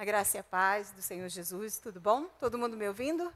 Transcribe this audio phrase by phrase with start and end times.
[0.00, 2.24] A graça e a paz do Senhor Jesus, tudo bom?
[2.38, 3.30] Todo mundo me ouvindo?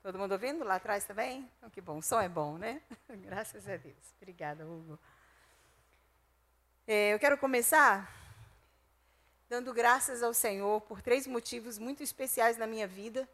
[0.00, 1.50] Todo mundo ouvindo lá atrás também?
[1.58, 2.80] Então, que bom, o som é bom, né?
[3.10, 3.96] Graças a Deus.
[4.18, 4.96] Obrigada, Hugo.
[6.86, 8.14] É, eu quero começar
[9.48, 13.28] dando graças ao Senhor por três motivos muito especiais na minha vida.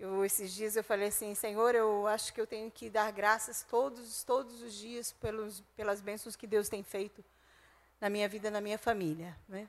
[0.00, 3.62] Eu, esses dias eu falei assim, Senhor, eu acho que eu tenho que dar graças
[3.62, 7.24] todos, todos os dias pelos, pelas bênçãos que Deus tem feito
[8.00, 9.68] na minha vida, na minha família, né?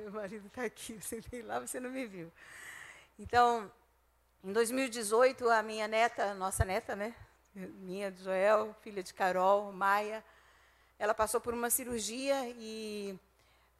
[0.04, 2.32] Meu marido está aqui, eu sentei lá, você não me viu.
[3.18, 3.70] Então,
[4.42, 7.14] em 2018, a minha neta, nossa neta, né?
[7.54, 10.24] Minha, Joel, filha de Carol, Maia,
[10.98, 13.18] ela passou por uma cirurgia e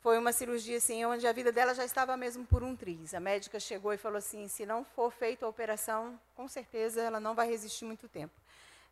[0.02, 3.14] foi uma cirurgia assim, onde a vida dela já estava mesmo por um triz.
[3.14, 7.18] A médica chegou e falou assim: se não for feita a operação, com certeza ela
[7.20, 8.34] não vai resistir muito tempo.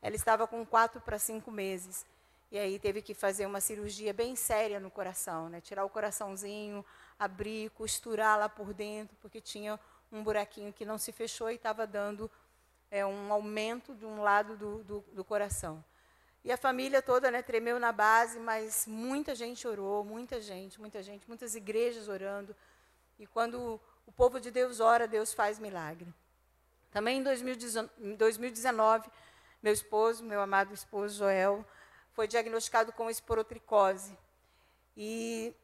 [0.01, 2.07] Ela estava com quatro para cinco meses.
[2.51, 5.61] E aí teve que fazer uma cirurgia bem séria no coração, né?
[5.61, 6.83] Tirar o coraçãozinho,
[7.19, 9.79] abrir, costurar lá por dentro, porque tinha
[10.11, 12.31] um buraquinho que não se fechou e estava dando
[12.91, 15.85] é, um aumento de um lado do, do, do, coração.
[16.45, 21.03] E a família toda né, tremeu na base, mas muita gente orou, muita gente, muita
[21.03, 22.55] gente, muitas igrejas orando.
[23.19, 26.13] E quando o povo de Deus ora, Deus faz milagre.
[26.91, 29.11] Também em 2019,
[29.63, 31.67] meu esposo, meu amado esposo Joel,
[32.13, 34.17] foi diagnosticado com esporotricose.
[34.97, 35.55] E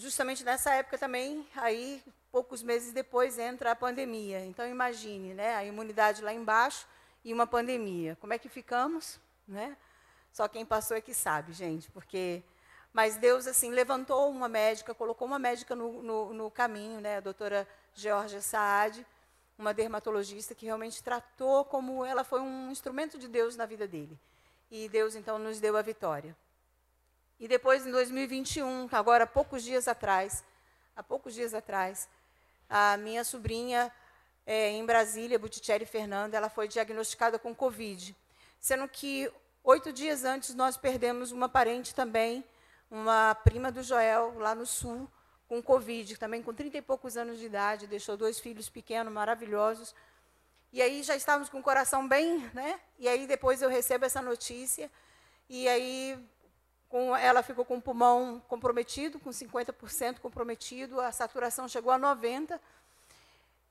[0.00, 4.44] justamente nessa época também, aí poucos meses depois entra a pandemia.
[4.44, 6.86] Então imagine, né, a imunidade lá embaixo
[7.24, 8.16] e uma pandemia.
[8.20, 9.76] Como é que ficamos, né?
[10.32, 12.42] Só quem passou é que sabe, gente, porque
[12.92, 17.20] mas Deus assim levantou uma médica, colocou uma médica no, no, no caminho, né, a
[17.20, 19.06] doutora Georgia Saad,
[19.58, 24.18] uma dermatologista que realmente tratou como ela foi um instrumento de Deus na vida dele
[24.70, 26.34] e Deus então nos deu a vitória.
[27.40, 30.44] E depois, em 2021, agora poucos dias atrás,
[30.94, 32.06] há poucos dias atrás,
[32.68, 33.90] a minha sobrinha
[34.44, 38.14] é, em Brasília, Buticelli Fernanda, ela foi diagnosticada com Covid.
[38.60, 39.32] Sendo que
[39.64, 42.44] oito dias antes nós perdemos uma parente também,
[42.90, 45.08] uma prima do Joel, lá no sul,
[45.48, 49.94] com Covid, também com 30 e poucos anos de idade, deixou dois filhos pequenos, maravilhosos,
[50.74, 52.78] e aí já estávamos com o coração bem, né?
[52.98, 54.90] E aí depois eu recebo essa notícia,
[55.48, 56.18] e aí
[56.90, 62.58] com, ela ficou com o pulmão comprometido, com 50% comprometido, a saturação chegou a 90%.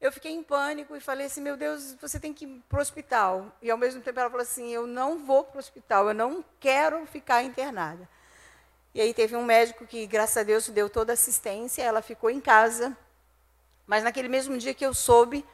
[0.02, 2.82] Eu fiquei em pânico e falei assim, meu Deus, você tem que ir para o
[2.82, 3.52] hospital.
[3.62, 6.44] E ao mesmo tempo ela falou assim, eu não vou para o hospital, eu não
[6.58, 8.08] quero ficar internada.
[8.96, 12.30] E aí teve um médico que, graças a Deus, deu toda a assistência, ela ficou
[12.30, 12.98] em casa.
[13.86, 15.46] Mas naquele mesmo dia que eu soube,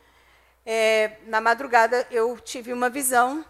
[0.64, 3.44] é, na madrugada eu tive uma visão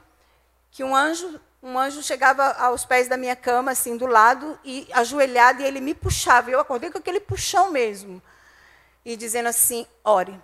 [0.72, 4.88] que um anjo, um anjo chegava aos pés da minha cama, assim, do lado, e
[4.94, 6.50] ajoelhado, e ele me puxava.
[6.50, 8.22] Eu acordei com aquele puxão mesmo.
[9.04, 10.40] E dizendo assim: ore.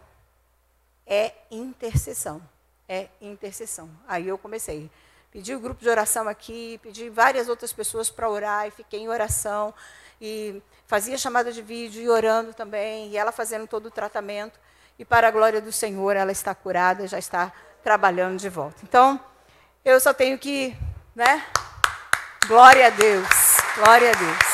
[1.06, 2.42] É intercessão.
[2.88, 3.90] É intercessão.
[4.08, 4.90] Aí eu comecei.
[5.32, 9.08] Pedi o grupo de oração aqui, pedi várias outras pessoas para orar, e fiquei em
[9.08, 9.74] oração.
[10.20, 14.60] E fazia chamada de vídeo e orando também, e ela fazendo todo o tratamento
[15.02, 17.52] e para a glória do Senhor ela está curada, já está
[17.84, 18.78] trabalhando de volta.
[18.84, 19.20] Então,
[19.84, 20.78] eu só tenho que,
[21.16, 21.44] né?
[22.48, 23.28] Glória a Deus.
[23.76, 24.52] Glória a Deus.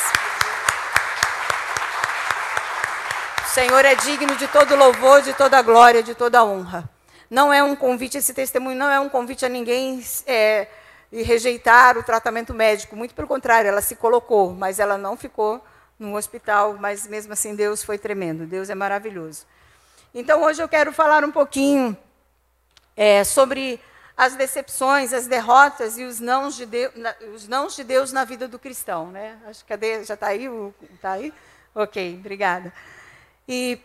[3.44, 6.88] O Senhor é digno de todo louvor, de toda glória, de toda honra.
[7.30, 10.66] Não é um convite, esse testemunho não é um convite a ninguém é,
[11.12, 12.96] rejeitar o tratamento médico.
[12.96, 15.62] Muito pelo contrário, ela se colocou, mas ela não ficou
[15.98, 16.76] no hospital.
[16.78, 18.46] Mas mesmo assim, Deus foi tremendo.
[18.46, 19.44] Deus é maravilhoso.
[20.14, 21.96] Então, hoje eu quero falar um pouquinho
[22.96, 23.80] é, sobre
[24.18, 26.92] as decepções, as derrotas e os nãos de Deus,
[27.32, 29.12] os nãos de Deus na vida do cristão.
[29.12, 29.38] Né?
[29.46, 30.48] Acho que cadê, já está aí?
[30.92, 31.32] Está aí?
[31.72, 32.72] Ok, obrigada.
[33.46, 33.78] E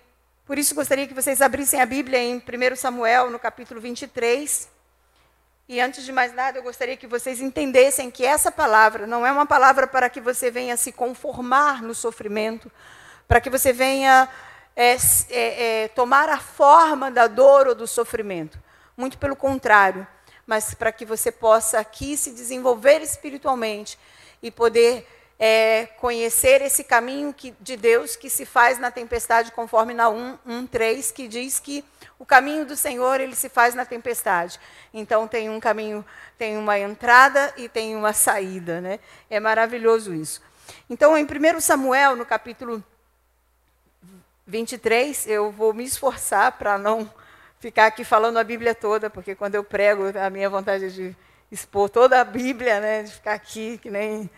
[0.44, 4.68] por isso gostaria que vocês abrissem a Bíblia em 1 Samuel, no capítulo 23.
[5.70, 9.32] E antes de mais nada, eu gostaria que vocês entendessem que essa palavra não é
[9.32, 12.72] uma palavra para que você venha se conformar no sofrimento,
[13.28, 14.28] para que você venha
[14.75, 14.98] é,
[15.30, 18.57] é, é, tomar a forma da dor ou do sofrimento.
[18.98, 20.07] Muito pelo contrário,
[20.45, 23.98] mas para que você possa aqui se desenvolver espiritualmente
[24.42, 25.07] e poder
[25.40, 31.12] é, conhecer esse caminho que, de Deus que se faz na tempestade, conforme na 1.3,
[31.12, 31.84] que diz que
[32.19, 34.60] o caminho do Senhor ele se faz na tempestade.
[34.94, 36.06] Então tem um caminho,
[36.38, 38.80] tem uma entrada e tem uma saída.
[38.80, 39.00] Né?
[39.30, 40.42] É maravilhoso isso.
[40.90, 42.84] Então, em 1 Samuel, no capítulo
[44.48, 47.10] 23, eu vou me esforçar para não
[47.63, 51.15] ficar aqui falando a Bíblia toda, porque quando eu prego, a minha vontade é de
[51.50, 54.30] expor toda a Bíblia, né, de ficar aqui que nem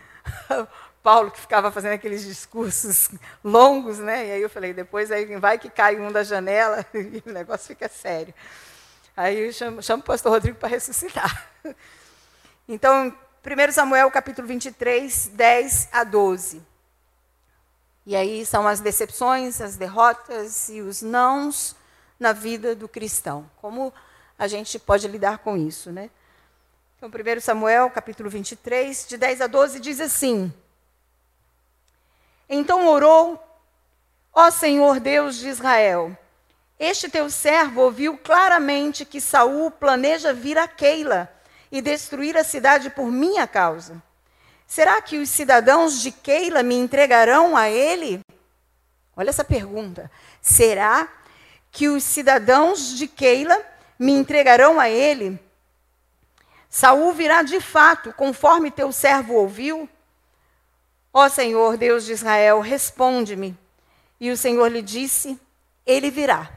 [1.02, 3.10] Paulo que ficava fazendo aqueles discursos
[3.42, 4.28] longos, né?
[4.28, 7.66] E aí eu falei, depois aí vai que cai um da janela e o negócio
[7.66, 8.32] fica sério.
[9.16, 11.48] Aí eu chamo, chamo o pastor Rodrigo para ressuscitar.
[12.68, 16.60] Então, 1 Samuel capítulo 23, 10 a 12.
[18.04, 21.76] E aí são as decepções, as derrotas e os nãos
[22.18, 23.48] na vida do cristão.
[23.56, 23.92] Como
[24.38, 26.10] a gente pode lidar com isso, né?
[26.96, 30.52] Então, 1 Samuel, capítulo 23, de 10 a 12, diz assim:
[32.48, 33.42] Então orou,
[34.32, 36.16] ó Senhor Deus de Israel,
[36.78, 41.30] este teu servo ouviu claramente que Saul planeja vir a Keila
[41.70, 44.02] e destruir a cidade por minha causa.
[44.66, 48.20] Será que os cidadãos de Keila me entregarão a ele?
[49.16, 50.10] Olha essa pergunta.
[50.42, 51.08] Será
[51.70, 53.60] que os cidadãos de Keila
[53.98, 55.38] me entregarão a ele?
[56.68, 59.88] Saul virá de fato, conforme teu servo ouviu?
[61.12, 63.56] Ó Senhor, Deus de Israel, responde-me.
[64.20, 65.40] E o Senhor lhe disse:
[65.86, 66.50] Ele virá.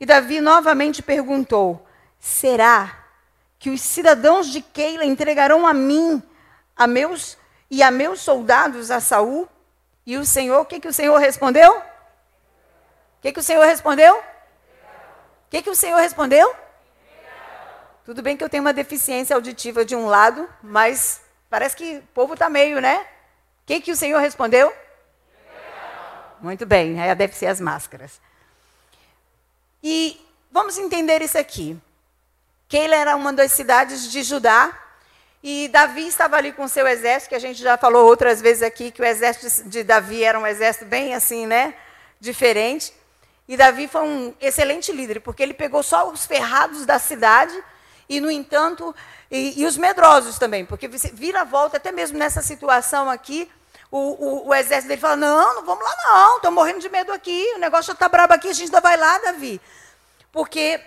[0.00, 1.86] E Davi novamente perguntou:
[2.18, 3.04] Será
[3.58, 6.22] que os cidadãos de Keila entregarão a mim,
[6.76, 7.36] a meus
[7.70, 9.48] e a meus soldados a Saul?
[10.06, 11.82] E o Senhor, o que, que o Senhor respondeu?
[13.26, 14.16] Que, que o Senhor respondeu?
[14.16, 14.22] O
[15.50, 16.54] que, que o Senhor respondeu?
[18.04, 21.20] Tudo bem que eu tenho uma deficiência auditiva de um lado, mas
[21.50, 23.00] parece que o povo está meio, né?
[23.00, 24.72] O que, que o Senhor respondeu?
[26.40, 28.20] Muito bem, aí deve ser as máscaras.
[29.82, 31.76] E vamos entender isso aqui.
[32.68, 34.72] Keila era uma das cidades de Judá,
[35.42, 38.92] e Davi estava ali com seu exército, que a gente já falou outras vezes aqui,
[38.92, 41.74] que o exército de Davi era um exército bem assim, né?
[42.20, 42.94] Diferente.
[43.48, 47.56] E Davi foi um excelente líder, porque ele pegou só os ferrados da cidade
[48.08, 48.94] e, no entanto,
[49.30, 53.50] e, e os medrosos também, porque vira a volta, até mesmo nessa situação aqui,
[53.90, 57.12] o, o, o, exército dele fala: Não, não vamos lá, não, estou morrendo de medo
[57.12, 59.60] aqui, o negócio está brabo aqui, a gente ainda vai lá, Davi.
[60.32, 60.80] Porque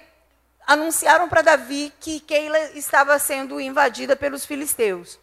[0.68, 5.20] anunciaram para Davi que Keila estava sendo invadida pelos filisteus.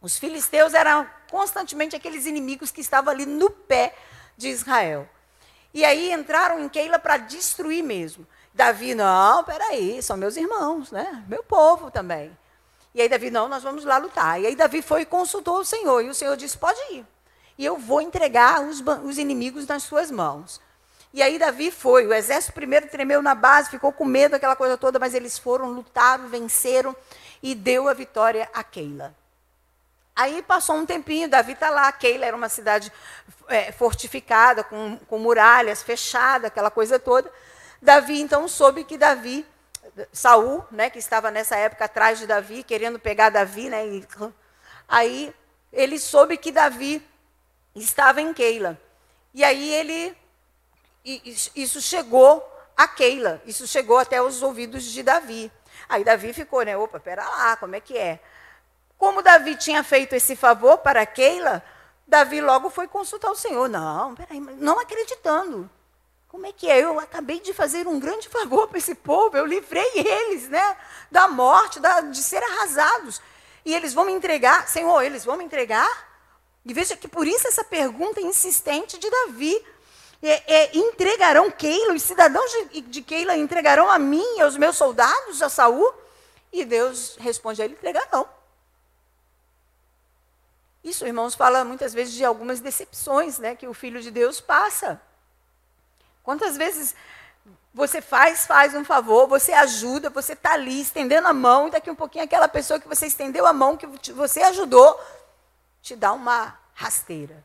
[0.00, 3.94] Os filisteus eram constantemente aqueles inimigos que estavam ali no pé
[4.36, 5.06] de Israel.
[5.72, 8.26] E aí entraram em Keila para destruir mesmo.
[8.52, 11.24] Davi, não, peraí, são meus irmãos, né?
[11.28, 12.36] Meu povo também.
[12.94, 14.40] E aí Davi, não, nós vamos lá lutar.
[14.40, 16.02] E aí Davi foi e consultou o Senhor.
[16.02, 17.06] E o Senhor disse, pode ir.
[17.56, 20.60] E eu vou entregar os, os inimigos nas suas mãos.
[21.12, 22.06] E aí Davi foi.
[22.06, 25.70] O exército primeiro tremeu na base, ficou com medo daquela coisa toda, mas eles foram,
[25.70, 26.96] lutaram, venceram
[27.42, 29.14] e deu a vitória a Keila.
[30.14, 31.90] Aí passou um tempinho, Davi está lá.
[31.92, 32.92] Keila era uma cidade
[33.48, 37.30] é, fortificada, com, com muralhas, fechada, aquela coisa toda.
[37.80, 39.46] Davi então soube que Davi,
[40.12, 44.06] Saul, né, que estava nessa época atrás de Davi, querendo pegar Davi, né, e,
[44.86, 45.34] aí
[45.72, 47.02] ele soube que Davi
[47.74, 48.78] estava em Keila.
[49.32, 50.16] E aí ele
[51.54, 52.46] isso chegou
[52.76, 55.50] a Keila, isso chegou até os ouvidos de Davi.
[55.88, 56.76] Aí Davi ficou, né?
[56.76, 58.20] Opa, pera lá, como é que é?
[59.00, 61.64] Como Davi tinha feito esse favor para Keila,
[62.06, 63.66] Davi logo foi consultar o Senhor.
[63.66, 65.70] Não, peraí, não acreditando.
[66.28, 66.84] Como é que é?
[66.84, 70.76] Eu acabei de fazer um grande favor para esse povo, eu livrei eles né,
[71.10, 73.22] da morte, da, de ser arrasados.
[73.64, 76.10] E eles vão me entregar, Senhor, eles vão me entregar?
[76.62, 79.64] E veja que por isso essa pergunta insistente de Davi.
[80.22, 84.76] É, é, entregarão Keila, os cidadãos de, de Keila entregarão a mim e aos meus
[84.76, 85.90] soldados, a Saul?
[86.52, 88.28] E Deus responde a ele: entregarão.
[90.82, 95.00] Isso, irmãos, fala muitas vezes de algumas decepções né, que o Filho de Deus passa.
[96.22, 96.94] Quantas vezes
[97.72, 101.90] você faz, faz um favor, você ajuda, você está ali estendendo a mão, e daqui
[101.90, 104.98] um pouquinho aquela pessoa que você estendeu a mão, que você ajudou,
[105.82, 107.44] te dá uma rasteira.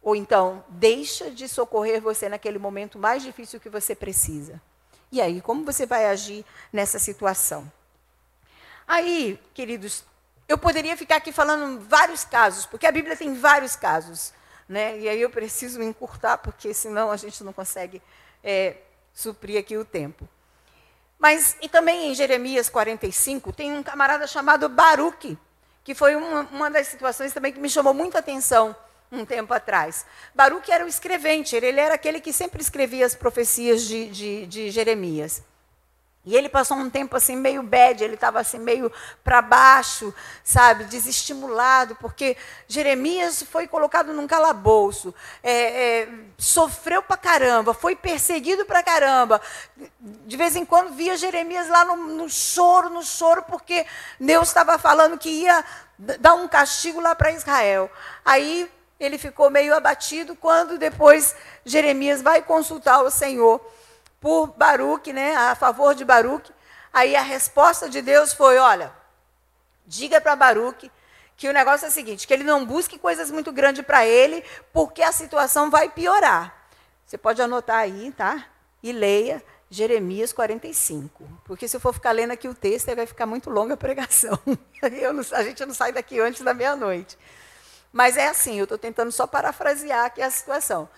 [0.00, 4.60] Ou então, deixa de socorrer você naquele momento mais difícil que você precisa.
[5.10, 7.70] E aí, como você vai agir nessa situação?
[8.86, 10.04] Aí, queridos,
[10.48, 14.32] eu poderia ficar aqui falando vários casos, porque a Bíblia tem vários casos.
[14.66, 14.98] Né?
[14.98, 18.02] E aí eu preciso encurtar, porque senão a gente não consegue
[18.42, 18.76] é,
[19.12, 20.28] suprir aqui o tempo.
[21.18, 25.36] Mas, e também em Jeremias 45, tem um camarada chamado Baruque,
[25.82, 28.76] que foi uma, uma das situações também que me chamou muita atenção
[29.10, 30.06] um tempo atrás.
[30.34, 34.70] Baruque era o escrevente, ele era aquele que sempre escrevia as profecias de, de, de
[34.70, 35.42] Jeremias.
[36.28, 38.92] E ele passou um tempo assim meio bad, ele estava assim meio
[39.24, 45.52] para baixo, sabe, desestimulado, porque Jeremias foi colocado num calabouço, é,
[46.02, 49.40] é, sofreu para caramba, foi perseguido para caramba.
[49.98, 53.86] De vez em quando via Jeremias lá no, no choro, no choro, porque
[54.20, 55.64] Deus estava falando que ia
[56.20, 57.90] dar um castigo lá para Israel.
[58.22, 58.70] Aí
[59.00, 63.58] ele ficou meio abatido quando depois Jeremias vai consultar o Senhor
[64.20, 66.52] por Baruque, né, a favor de Baruque.
[66.92, 68.92] Aí a resposta de Deus foi: olha,
[69.86, 70.90] diga para Baruque
[71.36, 74.44] que o negócio é o seguinte, que ele não busque coisas muito grandes para ele,
[74.72, 76.52] porque a situação vai piorar.
[77.06, 78.44] Você pode anotar aí, tá?
[78.82, 81.24] E leia Jeremias 45.
[81.44, 84.38] Porque se eu for ficar lendo aqui o texto, vai ficar muito longa a pregação.
[84.46, 87.18] Não, a gente não sai daqui antes da meia-noite.
[87.92, 90.88] Mas é assim, eu estou tentando só parafrasear aqui a situação.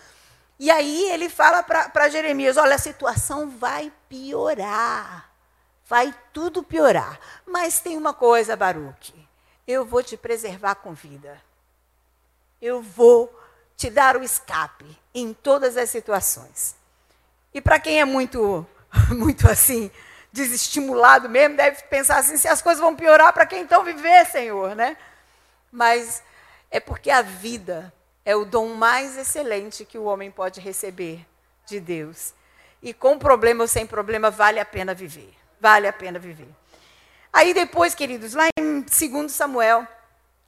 [0.61, 5.31] E aí ele fala para Jeremias: olha, a situação vai piorar.
[5.87, 7.19] Vai tudo piorar.
[7.47, 9.14] Mas tem uma coisa, Baruque.
[9.67, 11.40] Eu vou te preservar com vida.
[12.61, 13.35] Eu vou
[13.75, 16.76] te dar o escape em todas as situações.
[17.55, 18.67] E para quem é muito,
[19.17, 19.90] muito assim,
[20.31, 24.76] desestimulado mesmo, deve pensar assim: se as coisas vão piorar, para quem então viver, Senhor,
[24.76, 24.95] né?
[25.73, 26.23] Mas
[26.71, 27.90] é porque a vida
[28.30, 31.26] é o dom mais excelente que o homem pode receber
[31.66, 32.32] de Deus.
[32.80, 35.34] E com problema ou sem problema, vale a pena viver.
[35.60, 36.49] Vale a pena viver.
[37.32, 39.87] Aí depois, queridos, lá em 2 Samuel,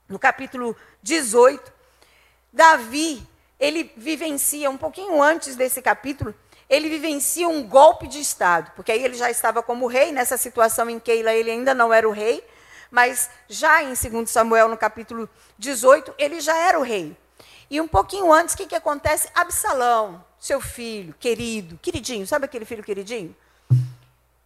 [0.09, 1.73] no capítulo 18,
[2.53, 3.27] Davi,
[3.59, 6.33] ele vivencia, um pouquinho antes desse capítulo,
[6.71, 10.89] ele vivencia um golpe de Estado, porque aí ele já estava como rei, nessa situação
[10.89, 12.45] em Keila ele ainda não era o rei,
[12.93, 17.17] mas já em 2 Samuel, no capítulo 18, ele já era o rei.
[17.73, 19.31] E um pouquinho antes, o que, que acontece?
[19.35, 23.35] Absalão, seu filho, querido, queridinho, sabe aquele filho queridinho?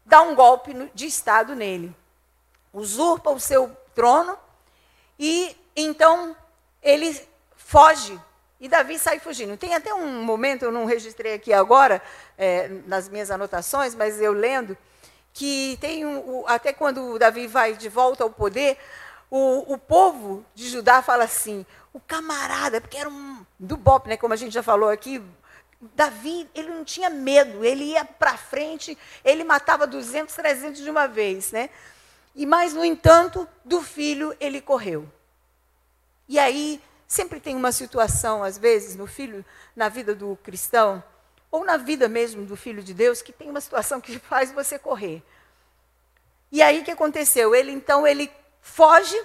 [0.05, 1.93] Dá um golpe de Estado nele.
[2.73, 4.39] Usurpa o seu trono
[5.19, 6.37] e então
[6.81, 7.21] ele
[7.57, 8.17] foge.
[8.61, 9.57] E Davi sai fugindo.
[9.57, 12.01] Tem até um momento, eu não registrei aqui agora,
[12.39, 14.79] é, nas minhas anotações, mas eu lendo,
[15.35, 18.79] que tem um, até quando Davi vai de volta ao poder,
[19.31, 24.17] o, o povo de Judá fala assim: o camarada, porque era um do Bop, né,
[24.17, 25.23] como a gente já falou aqui,
[25.95, 31.07] Davi, ele não tinha medo, ele ia para frente, ele matava 200, 300 de uma
[31.07, 31.71] vez, né?
[32.35, 35.09] E mas no entanto, do filho ele correu.
[36.29, 41.03] E aí sempre tem uma situação às vezes no filho, na vida do cristão,
[41.51, 44.79] ou na vida mesmo do filho de Deus, que tem uma situação que faz você
[44.79, 45.23] correr.
[46.51, 47.55] E aí o que aconteceu?
[47.55, 48.31] Ele então ele
[48.67, 49.17] foge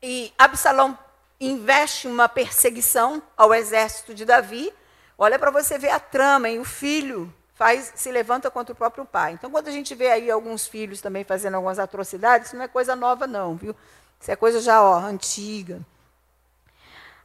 [0.00, 0.96] e Absalão
[1.40, 4.72] investe uma perseguição ao exército de Davi.
[5.18, 6.60] Olha para você ver a trama, hein?
[6.60, 9.32] O filho faz se levanta contra o próprio pai.
[9.32, 12.68] Então, quando a gente vê aí alguns filhos também fazendo algumas atrocidades, isso não é
[12.68, 13.76] coisa nova não, viu?
[14.20, 15.80] Isso é coisa já ó, antiga.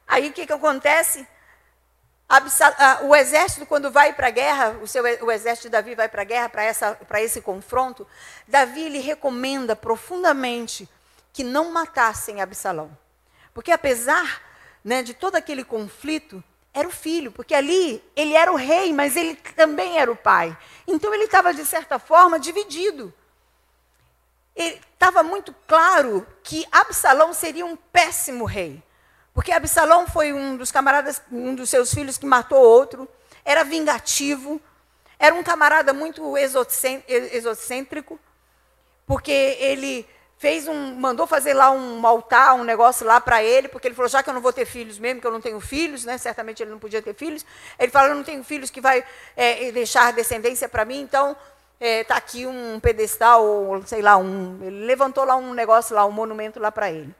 [0.06, 1.26] Aí o que, que acontece?
[3.02, 6.22] O exército, quando vai para a guerra, o, seu, o exército de Davi vai para
[6.22, 8.06] a guerra, para esse confronto,
[8.46, 10.88] Davi lhe recomenda profundamente
[11.32, 12.96] que não matassem Absalão.
[13.52, 14.42] Porque apesar
[14.84, 19.16] né, de todo aquele conflito, era o filho, porque ali ele era o rei, mas
[19.16, 20.56] ele também era o pai.
[20.86, 23.12] Então ele estava, de certa forma, dividido.
[24.54, 28.82] Estava muito claro que Absalão seria um péssimo rei.
[29.40, 33.08] Porque Absalão foi um dos camaradas, um dos seus filhos que matou outro,
[33.42, 34.60] era vingativo,
[35.18, 38.20] era um camarada muito exocêntrico,
[39.06, 40.06] porque ele
[40.36, 44.10] fez um, mandou fazer lá um altar, um negócio lá para ele, porque ele falou,
[44.10, 46.18] já que eu não vou ter filhos mesmo, que eu não tenho filhos, né?
[46.18, 47.42] Certamente ele não podia ter filhos.
[47.78, 49.02] Ele falou, eu não tenho filhos que vai
[49.34, 54.18] é, deixar descendência para mim, então está é, tá aqui um pedestal, ou sei lá,
[54.18, 57.14] um, ele levantou lá um negócio lá, um monumento lá para ele.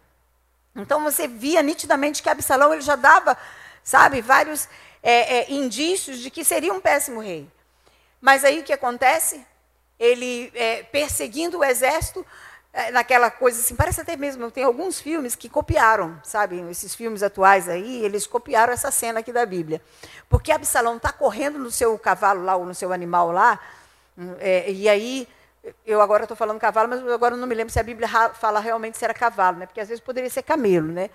[0.74, 3.36] Então você via nitidamente que Absalão ele já dava,
[3.82, 4.68] sabe, vários
[5.02, 7.48] é, é, indícios de que seria um péssimo rei.
[8.20, 9.44] Mas aí o que acontece?
[9.98, 12.24] Ele é, perseguindo o exército,
[12.72, 17.22] é, naquela coisa assim, parece até mesmo, tem alguns filmes que copiaram, sabe, esses filmes
[17.22, 19.82] atuais aí, eles copiaram essa cena aqui da Bíblia.
[20.28, 23.58] Porque Absalão está correndo no seu cavalo lá, ou no seu animal lá,
[24.16, 25.26] hum, é, e aí,
[25.84, 28.96] eu agora estou falando cavalo, mas agora não me lembro se a Bíblia fala realmente
[28.96, 29.66] se era cavalo, né?
[29.66, 31.10] porque às vezes poderia ser camelo, né?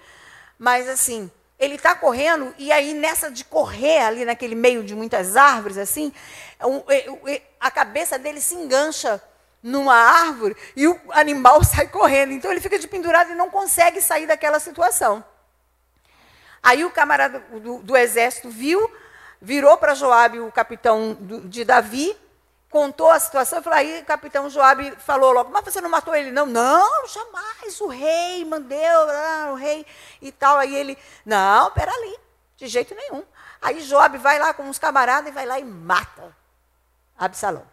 [0.58, 5.36] Mas assim, ele está correndo, e aí nessa de correr ali naquele meio de muitas
[5.36, 6.14] árvores, assim,
[7.60, 9.22] a cabeça dele se engancha
[9.64, 12.32] numa árvore e o animal sai correndo.
[12.34, 15.24] Então ele fica de pendurado e não consegue sair daquela situação.
[16.62, 18.92] Aí o camarada do, do exército viu,
[19.42, 22.16] virou para Joabe, o capitão do, de Davi,
[22.70, 26.32] contou a situação, falou, aí o capitão Joabe falou logo, mas você não matou ele?
[26.32, 29.86] Não, não, jamais, o rei mandou, ah, o rei
[30.22, 30.58] e tal.
[30.58, 32.20] Aí ele, não, ali,
[32.58, 33.24] de jeito nenhum.
[33.62, 36.36] Aí Joabe vai lá com uns camaradas e vai lá e mata
[37.18, 37.66] Absalão.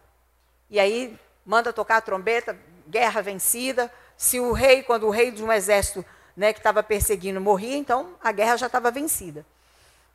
[0.69, 2.57] E aí manda tocar a trombeta,
[2.87, 3.91] guerra vencida.
[4.15, 8.15] Se o rei, quando o rei de um exército né, que estava perseguindo morria, então
[8.23, 9.45] a guerra já estava vencida.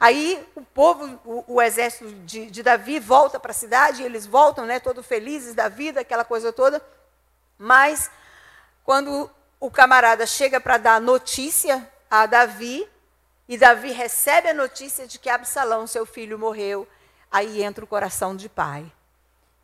[0.00, 4.64] Aí o povo, o, o exército de, de, Davi volta para a cidade, eles voltam,
[4.64, 6.80] né, todos felizes da vida, aquela coisa toda.
[7.58, 8.08] Mas
[8.84, 9.28] quando
[9.58, 12.88] o camarada chega para dar notícia a Davi,
[13.48, 16.86] e Davi recebe a notícia de que Absalão, seu filho, morreu,
[17.30, 18.90] aí entra o coração de pai.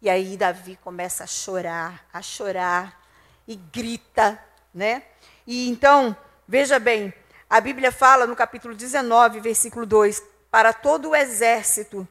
[0.02, 3.00] E aí Davi começa a chorar, a chorar
[3.46, 4.42] e grita,
[4.74, 5.04] né?
[5.46, 6.16] E então,
[6.48, 7.12] veja bem,
[7.54, 10.20] a Bíblia fala no capítulo 19, versículo 2:
[10.50, 12.06] Para todo o exército,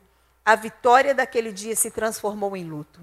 [0.46, 3.02] a vitória daquele dia se transformou em luto.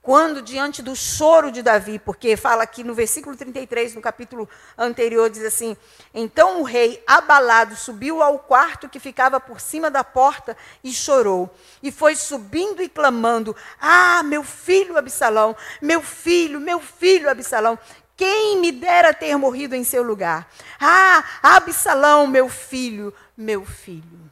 [0.00, 5.28] Quando, diante do choro de Davi, porque fala aqui no versículo 33, no capítulo anterior,
[5.28, 5.76] diz assim:
[6.14, 11.54] Então o rei, abalado, subiu ao quarto que ficava por cima da porta e chorou.
[11.82, 17.78] E foi subindo e clamando: Ah, meu filho Absalão, meu filho, meu filho Absalão.
[18.20, 20.46] Quem me dera ter morrido em seu lugar?
[20.78, 24.30] Ah, Absalão, meu filho, meu filho.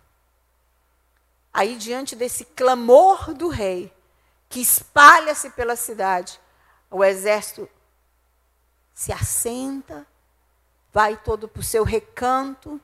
[1.50, 3.90] Aí, diante desse clamor do rei,
[4.46, 6.38] que espalha-se pela cidade,
[6.90, 7.66] o exército
[8.92, 10.06] se assenta,
[10.92, 12.78] vai todo para o seu recanto,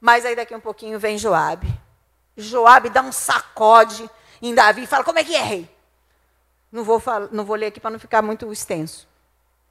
[0.00, 1.68] mas aí daqui um pouquinho vem Joabe.
[2.34, 5.76] Joabe dá um sacode em Davi e fala: Como é que é, rei?
[6.72, 9.09] Não vou, não vou ler aqui para não ficar muito extenso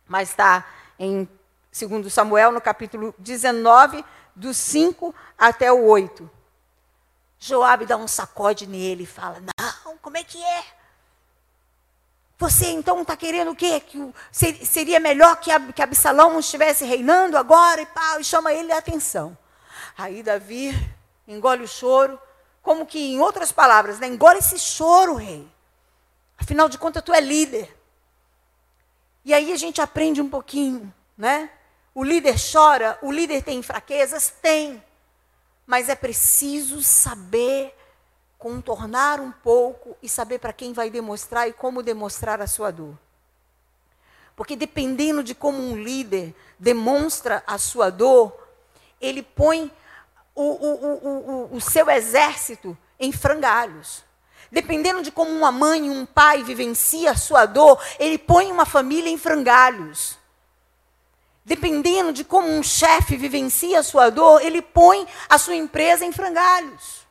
[0.09, 0.65] mas está
[0.97, 1.29] em
[1.71, 4.03] 2 Samuel, no capítulo 19,
[4.35, 6.29] do 5 até o 8.
[7.39, 9.37] Joabe dá um sacode nele e fala:
[9.85, 10.63] Não, como é que é?
[12.39, 13.79] Você então está querendo o quê?
[13.79, 18.77] Que seria melhor que, que Absalão estivesse reinando agora e pau, e chama ele a
[18.77, 19.37] atenção.
[19.97, 20.73] Aí Davi
[21.27, 22.19] engole o choro,
[22.61, 24.07] como que em outras palavras, né?
[24.07, 25.47] engole esse choro, rei.
[26.37, 27.78] Afinal de contas, tu é líder.
[29.29, 31.51] E aí a gente aprende um pouquinho, né?
[31.93, 34.33] O líder chora, o líder tem fraquezas?
[34.41, 34.83] Tem.
[35.67, 37.77] Mas é preciso saber
[38.39, 42.97] contornar um pouco e saber para quem vai demonstrar e como demonstrar a sua dor.
[44.35, 48.35] Porque dependendo de como um líder demonstra a sua dor,
[48.99, 49.71] ele põe
[50.33, 54.03] o, o, o, o, seu exército em frangalhos.
[54.51, 58.65] Dependendo de como uma mãe e um pai vivencia a sua dor, ele põe uma
[58.65, 60.17] família em frangalhos.
[61.45, 66.11] Dependendo de como um chefe vivencia a sua dor, ele põe a sua empresa em
[66.11, 67.07] frangalhos.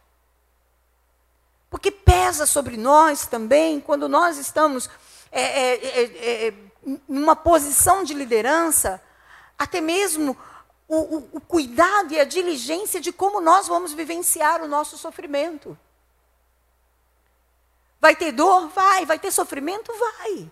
[1.71, 4.89] Porque pesa sobre nós também, quando nós estamos
[5.31, 6.55] é, é, é, é
[7.07, 9.01] numa posição de liderança,
[9.59, 10.37] até mesmo
[10.87, 15.77] o, o, o cuidado e a diligência de como nós vamos vivenciar o nosso sofrimento.
[18.01, 18.69] Vai ter dor?
[18.69, 19.05] Vai.
[19.05, 19.93] Vai ter sofrimento?
[19.93, 20.51] Vai.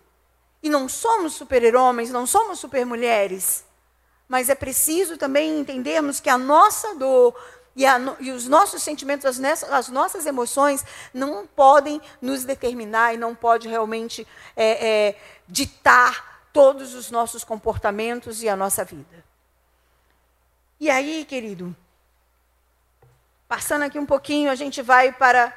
[0.63, 3.65] E não somos super-homens, não somos super-mulheres.
[4.29, 7.35] Mas é preciso também entendermos que a nossa dor
[7.77, 13.19] e, a, e os nossos sentimentos, as, as, nossas emoções, não podem nos determinar e
[13.19, 19.23] não pode realmente é, é, ditar todos os nossos comportamentos e a nossa vida.
[20.81, 21.77] E aí, querido,
[23.47, 25.55] passando aqui um pouquinho, a gente vai para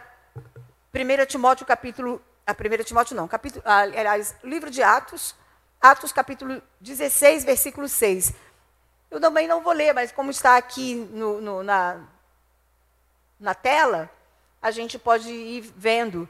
[0.94, 5.36] 1 Timóteo capítulo, a 1 Timóteo não, capítulo, aliás, livro de Atos,
[5.80, 8.34] Atos capítulo 16, versículo 6.
[9.12, 12.02] Eu também não vou ler, mas como está aqui no, no, na,
[13.40, 14.10] na tela,
[14.62, 16.28] a gente pode ir vendo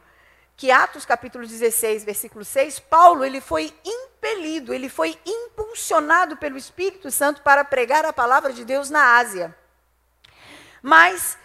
[0.58, 7.10] que Atos capítulo 16, versículo 6, Paulo ele foi impelido, ele foi impulsionado pelo Espírito
[7.10, 9.56] Santo para pregar a palavra de Deus na Ásia.
[10.82, 11.38] Mas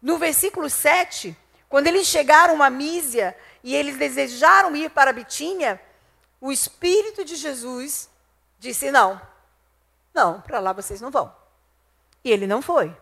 [0.00, 1.36] no versículo 7,
[1.72, 5.80] quando eles chegaram a Mísia e eles desejaram ir para Bitínia,
[6.38, 8.10] o Espírito de Jesus
[8.58, 9.18] disse: Não,
[10.12, 11.34] não, para lá vocês não vão.
[12.22, 12.94] E ele não foi.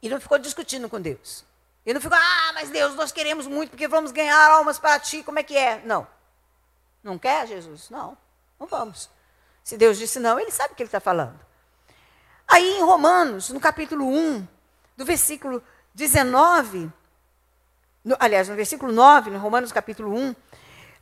[0.00, 1.44] E não ficou discutindo com Deus.
[1.84, 5.24] E não ficou, ah, mas Deus, nós queremos muito porque vamos ganhar almas para ti,
[5.24, 5.82] como é que é?
[5.84, 6.06] Não.
[7.02, 7.90] Não quer, Jesus?
[7.90, 8.16] Não,
[8.56, 9.10] não vamos.
[9.64, 11.40] Se Deus disse não, ele sabe o que ele está falando.
[12.46, 14.46] Aí em Romanos, no capítulo 1,
[14.96, 15.60] do versículo
[15.92, 16.92] 19
[18.04, 20.34] no, aliás, no versículo 9, no Romanos capítulo 1,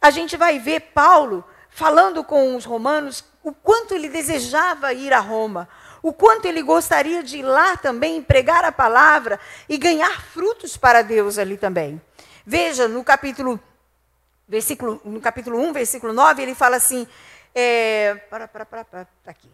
[0.00, 5.18] a gente vai ver Paulo falando com os romanos o quanto ele desejava ir a
[5.18, 5.68] Roma,
[6.02, 11.02] o quanto ele gostaria de ir lá também pregar a palavra e ganhar frutos para
[11.02, 12.00] Deus ali também.
[12.44, 13.60] Veja no capítulo
[14.48, 17.06] versículo, no capítulo 1, versículo 9, ele fala assim:
[17.54, 19.48] é, para, para, para, para, tá aqui.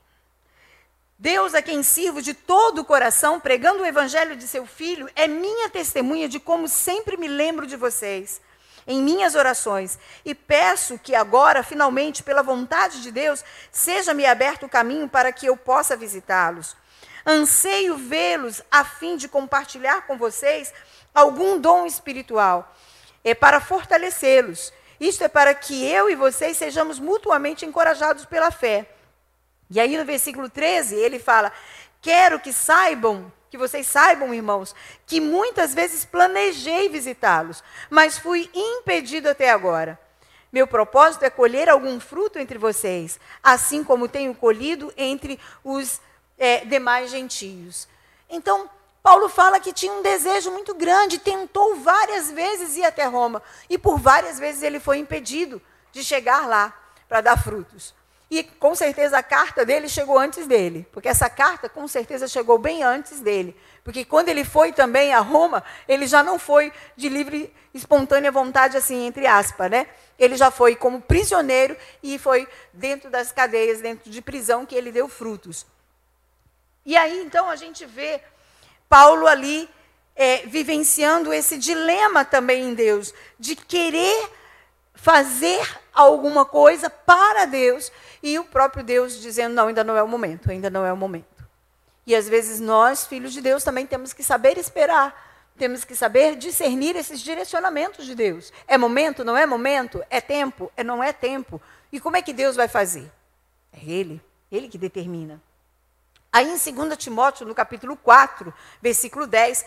[1.20, 5.26] Deus a quem sirvo de todo o coração, pregando o evangelho de seu filho, é
[5.26, 8.40] minha testemunha de como sempre me lembro de vocês
[8.86, 14.68] em minhas orações e peço que agora, finalmente, pela vontade de Deus, seja-me aberto o
[14.68, 16.76] caminho para que eu possa visitá-los.
[17.26, 20.72] Anseio vê-los a fim de compartilhar com vocês
[21.12, 22.72] algum dom espiritual,
[23.24, 24.72] é para fortalecê-los.
[25.00, 28.88] Isto é para que eu e vocês sejamos mutuamente encorajados pela fé.
[29.70, 31.52] E aí no versículo 13, ele fala:
[32.00, 34.74] Quero que saibam, que vocês saibam, irmãos,
[35.06, 39.98] que muitas vezes planejei visitá-los, mas fui impedido até agora.
[40.50, 46.00] Meu propósito é colher algum fruto entre vocês, assim como tenho colhido entre os
[46.38, 47.86] é, demais gentios.
[48.30, 48.70] Então,
[49.02, 53.76] Paulo fala que tinha um desejo muito grande, tentou várias vezes ir até Roma, e
[53.76, 55.60] por várias vezes ele foi impedido
[55.92, 56.74] de chegar lá
[57.08, 57.94] para dar frutos.
[58.30, 62.58] E com certeza a carta dele chegou antes dele, porque essa carta com certeza chegou
[62.58, 63.56] bem antes dele.
[63.82, 68.76] Porque quando ele foi também a Roma, ele já não foi de livre, espontânea vontade,
[68.76, 69.86] assim, entre aspas, né?
[70.18, 74.92] Ele já foi como prisioneiro e foi dentro das cadeias, dentro de prisão, que ele
[74.92, 75.64] deu frutos.
[76.84, 78.20] E aí, então, a gente vê
[78.90, 79.68] Paulo ali
[80.14, 84.30] é, vivenciando esse dilema também em Deus, de querer
[84.94, 85.64] fazer
[85.98, 87.90] alguma coisa para Deus
[88.22, 90.96] e o próprio Deus dizendo: não, ainda não é o momento, ainda não é o
[90.96, 91.26] momento.
[92.06, 96.36] E às vezes nós, filhos de Deus, também temos que saber esperar, temos que saber
[96.36, 98.52] discernir esses direcionamentos de Deus.
[98.66, 100.02] É momento, não é momento?
[100.08, 101.60] É tempo, é não é tempo?
[101.92, 103.10] E como é que Deus vai fazer?
[103.72, 105.42] É Ele, Ele que determina.
[106.32, 109.64] Aí em 2 Timóteo, no capítulo 4, versículo 10,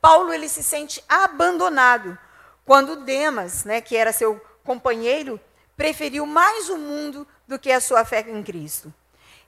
[0.00, 2.18] Paulo ele se sente abandonado
[2.64, 5.40] quando Demas, né, que era seu companheiro,
[5.78, 8.92] preferiu mais o mundo do que a sua fé em Cristo.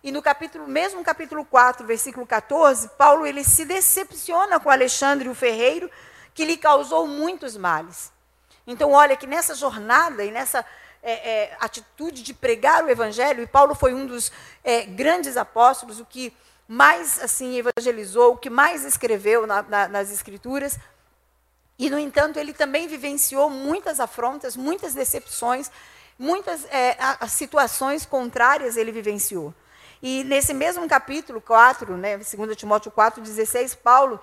[0.01, 5.35] E no capítulo, mesmo capítulo 4, versículo 14, Paulo ele se decepciona com Alexandre o
[5.35, 5.91] ferreiro,
[6.33, 8.13] que lhe causou muitos males.
[8.65, 10.65] Então, olha que nessa jornada e nessa
[11.03, 14.31] é, é, atitude de pregar o evangelho, e Paulo foi um dos
[14.63, 16.33] é, grandes apóstolos, o que
[16.69, 20.79] mais assim evangelizou, o que mais escreveu na, na, nas escrituras,
[21.81, 25.71] e, no entanto, ele também vivenciou muitas afrontas, muitas decepções,
[26.21, 29.55] muitas é, a, situações contrárias ele vivenciou.
[30.03, 34.21] E nesse mesmo capítulo 4, né, 2 Timóteo 4, 16, Paulo,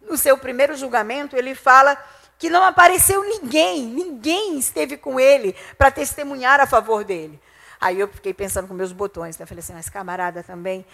[0.00, 1.98] no seu primeiro julgamento, ele fala
[2.38, 7.40] que não apareceu ninguém, ninguém esteve com ele para testemunhar a favor dele.
[7.80, 9.44] Aí eu fiquei pensando com meus botões, né?
[9.44, 10.86] falei assim, mas camarada também,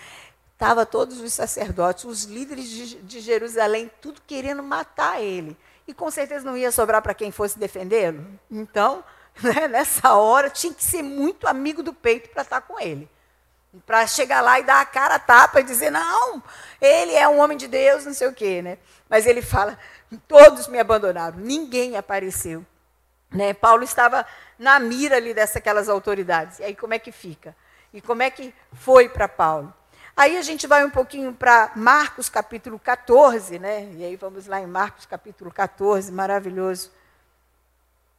[0.54, 5.54] estava todos os sacerdotes, os líderes de, de Jerusalém, tudo querendo matar ele
[5.86, 8.26] e com certeza não ia sobrar para quem fosse defendê-lo.
[8.50, 9.04] Então,
[9.42, 13.08] né, nessa hora, tinha que ser muito amigo do peito para estar com ele.
[13.86, 16.42] Para chegar lá e dar a cara a tapa e dizer, não,
[16.80, 18.62] ele é um homem de Deus, não sei o quê.
[18.62, 18.78] Né?
[19.08, 19.78] Mas ele fala,
[20.26, 22.64] todos me abandonaram, ninguém apareceu.
[23.30, 23.52] Né?
[23.52, 24.26] Paulo estava
[24.58, 26.58] na mira ali dessas autoridades.
[26.58, 27.54] E aí como é que fica?
[27.92, 29.72] E como é que foi para Paulo?
[30.16, 33.88] Aí a gente vai um pouquinho para Marcos capítulo 14, né?
[33.94, 36.90] E aí vamos lá em Marcos capítulo 14, maravilhoso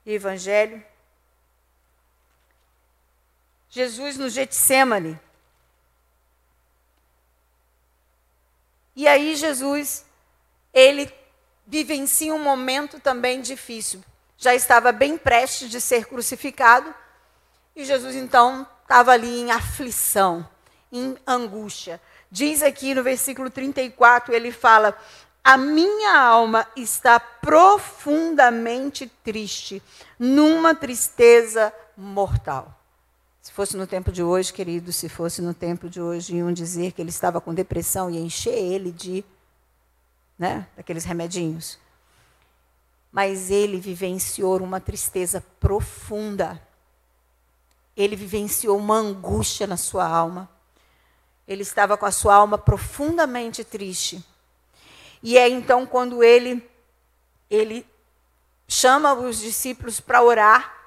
[0.06, 0.82] evangelho.
[3.70, 5.20] Jesus no Getsemane.
[8.96, 10.06] E aí Jesus,
[10.74, 11.12] ele
[11.66, 14.04] vivencia um momento também difícil.
[14.38, 16.94] Já estava bem prestes de ser crucificado,
[17.76, 20.48] e Jesus então estava ali em aflição
[20.92, 22.02] em angústia.
[22.32, 24.98] Diz aqui no versículo 34, ele fala:
[25.44, 29.82] A minha alma está profundamente triste,
[30.18, 32.79] numa tristeza mortal.
[33.60, 36.94] Se fosse no tempo de hoje, querido, se fosse no tempo de hoje, iam dizer
[36.94, 39.22] que ele estava com depressão e encher ele de,
[40.38, 41.78] né, daqueles remedinhos.
[43.12, 46.58] Mas ele vivenciou uma tristeza profunda.
[47.98, 50.50] Ele vivenciou uma angústia na sua alma.
[51.46, 54.24] Ele estava com a sua alma profundamente triste.
[55.22, 56.66] E é então quando ele
[57.50, 57.86] ele
[58.70, 60.79] chama os discípulos para orar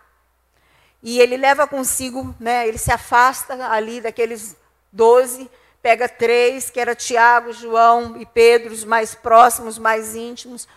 [1.02, 4.56] e ele leva consigo, né, ele se afasta ali daqueles
[4.92, 5.50] doze,
[5.82, 10.68] pega três, que era Tiago, João e Pedro, os mais próximos, mais íntimos,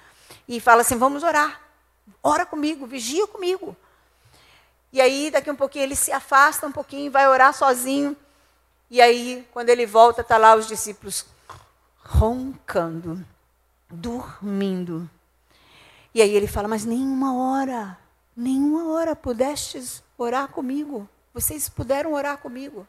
[0.48, 1.62] e fala assim: vamos orar,
[2.24, 3.78] ora comigo, vigia comigo.
[4.92, 8.16] E aí, daqui um pouquinho, ele se afasta um pouquinho, vai orar sozinho.
[8.90, 11.26] E aí, quando ele volta, está lá os discípulos
[12.00, 13.24] roncando,
[13.90, 15.10] dormindo.
[16.14, 17.98] E aí ele fala: Mas nenhuma hora,
[18.36, 21.08] nenhuma hora pudestes orar comigo.
[21.34, 22.88] Vocês puderam orar comigo.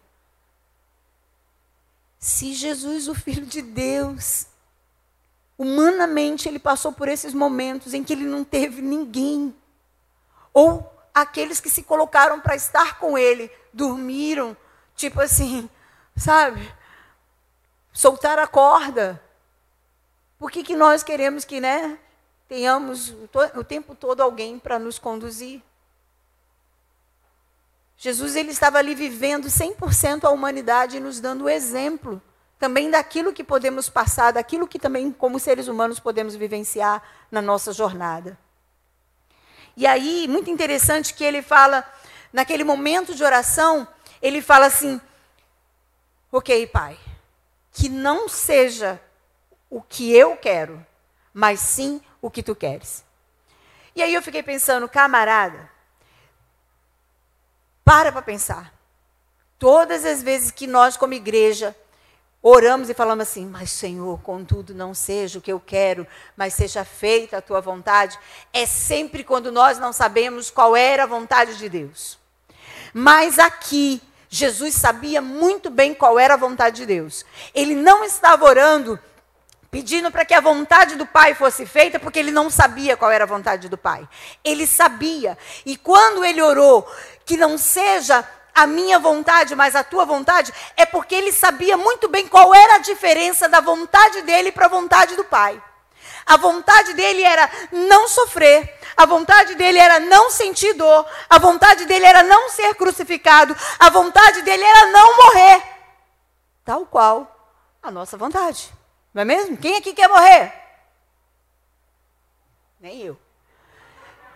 [2.19, 4.47] Se Jesus, o Filho de Deus,
[5.59, 9.55] humanamente ele passou por esses momentos em que ele não teve ninguém,
[10.53, 14.57] ou aqueles que se colocaram para estar com ele dormiram,
[14.95, 15.69] tipo assim,
[16.17, 16.73] sabe?
[17.93, 19.23] Soltar a corda.
[20.39, 21.99] Por que, que nós queremos que, né,
[22.49, 23.15] tenhamos
[23.55, 25.63] o tempo todo alguém para nos conduzir?
[27.97, 32.21] Jesus ele estava ali vivendo 100% a humanidade e nos dando o exemplo
[32.59, 37.73] também daquilo que podemos passar, daquilo que também como seres humanos podemos vivenciar na nossa
[37.73, 38.39] jornada.
[39.77, 41.85] E aí, muito interessante que ele fala
[42.33, 43.87] naquele momento de oração,
[44.23, 45.01] ele fala assim:
[46.33, 46.99] "OK, Pai,
[47.73, 49.01] que não seja
[49.69, 50.85] o que eu quero,
[51.33, 53.05] mas sim o que tu queres.
[53.95, 55.71] E aí eu fiquei pensando, camarada,
[57.87, 58.75] para para pensar.
[59.61, 61.75] Todas as vezes que nós, como igreja,
[62.43, 66.05] oramos e falamos assim, mas Senhor, contudo, não seja o que eu quero,
[66.37, 68.19] mas seja feita a tua vontade,
[68.53, 72.19] é sempre quando nós não sabemos qual era a vontade de Deus.
[72.93, 77.25] Mas aqui, Jesus sabia muito bem qual era a vontade de Deus.
[77.55, 78.99] Ele não estava orando
[79.77, 83.25] pedindo para que a vontade do Pai fosse feita, porque ele não sabia qual era
[83.25, 84.09] a vontade do Pai.
[84.43, 85.37] Ele sabia.
[85.67, 86.91] E quando ele orou,
[87.27, 92.09] que não seja a minha vontade, mas a tua vontade, é porque ele sabia muito
[92.09, 95.63] bem qual era a diferença da vontade dele para a vontade do Pai.
[96.25, 101.85] A vontade dele era não sofrer, a vontade dele era não sentir dor, a vontade
[101.85, 105.63] dele era não ser crucificado, a vontade dele era não morrer.
[106.65, 107.31] Tal qual
[107.83, 108.75] a nossa vontade.
[109.17, 109.57] Não é mesmo?
[109.57, 110.53] Quem aqui quer morrer?
[112.79, 113.19] Nem eu.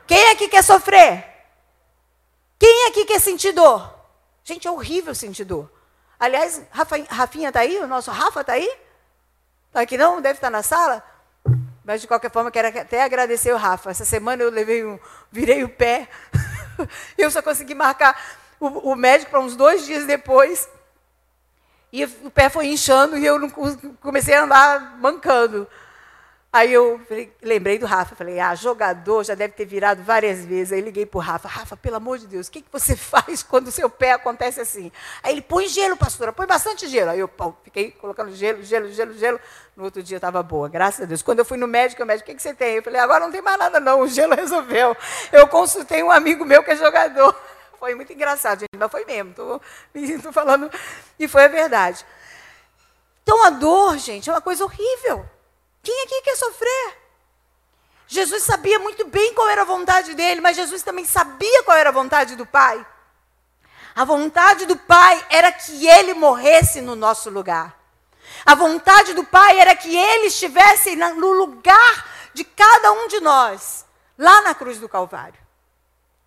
[0.07, 1.23] Quem aqui quer sofrer?
[2.59, 3.95] Quem aqui quer sentir dor?
[4.43, 5.71] Gente, é horrível sentir dor.
[6.19, 7.77] Aliás, Rafa, Rafinha está aí?
[7.77, 8.75] O nosso Rafa está aí?
[9.67, 10.19] Está aqui não?
[10.19, 11.05] Deve estar na sala?
[11.85, 13.91] Mas de qualquer forma, quero até agradecer o Rafa.
[13.91, 14.99] Essa semana eu levei um,
[15.31, 16.09] virei o pé.
[17.19, 18.19] eu só consegui marcar
[18.59, 20.67] o, o médico para uns dois dias depois.
[21.93, 23.51] E o pé foi inchando e eu não,
[24.01, 25.67] comecei a andar mancando.
[26.53, 30.73] Aí eu falei, lembrei do Rafa, falei, ah, jogador já deve ter virado várias vezes.
[30.73, 33.45] Aí liguei para o Rafa, Rafa, pelo amor de Deus, o que, que você faz
[33.45, 34.91] quando o seu pé acontece assim?
[35.23, 37.11] Aí ele, põe gelo, pastora, põe bastante gelo.
[37.11, 39.41] Aí eu pô, fiquei colocando gelo, gelo, gelo, gelo.
[39.77, 41.23] No outro dia estava boa, graças a Deus.
[41.23, 42.75] Quando eu fui no médico, o médico, o que, que você tem?
[42.75, 44.97] Eu falei, agora não tem mais nada não, o gelo resolveu.
[45.31, 47.33] Eu consultei um amigo meu que é jogador.
[47.81, 49.33] Foi muito engraçado, gente, mas foi mesmo.
[49.95, 50.71] Estou falando.
[51.19, 52.05] E foi a verdade.
[53.23, 55.27] Então a dor, gente, é uma coisa horrível.
[55.83, 56.99] Quem aqui quer sofrer?
[58.07, 61.89] Jesus sabia muito bem qual era a vontade dele, mas Jesus também sabia qual era
[61.89, 62.85] a vontade do Pai.
[63.95, 67.79] A vontade do Pai era que ele morresse no nosso lugar.
[68.45, 73.87] A vontade do Pai era que ele estivesse no lugar de cada um de nós,
[74.19, 75.40] lá na cruz do Calvário.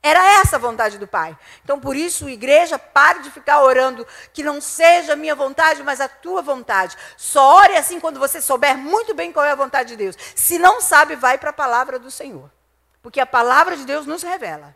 [0.05, 1.35] Era essa a vontade do Pai.
[1.63, 6.01] Então, por isso, igreja, pare de ficar orando que não seja a minha vontade, mas
[6.01, 6.97] a tua vontade.
[7.15, 10.17] Só ore assim quando você souber muito bem qual é a vontade de Deus.
[10.35, 12.51] Se não sabe, vai para a palavra do Senhor.
[13.01, 14.75] Porque a palavra de Deus nos revela.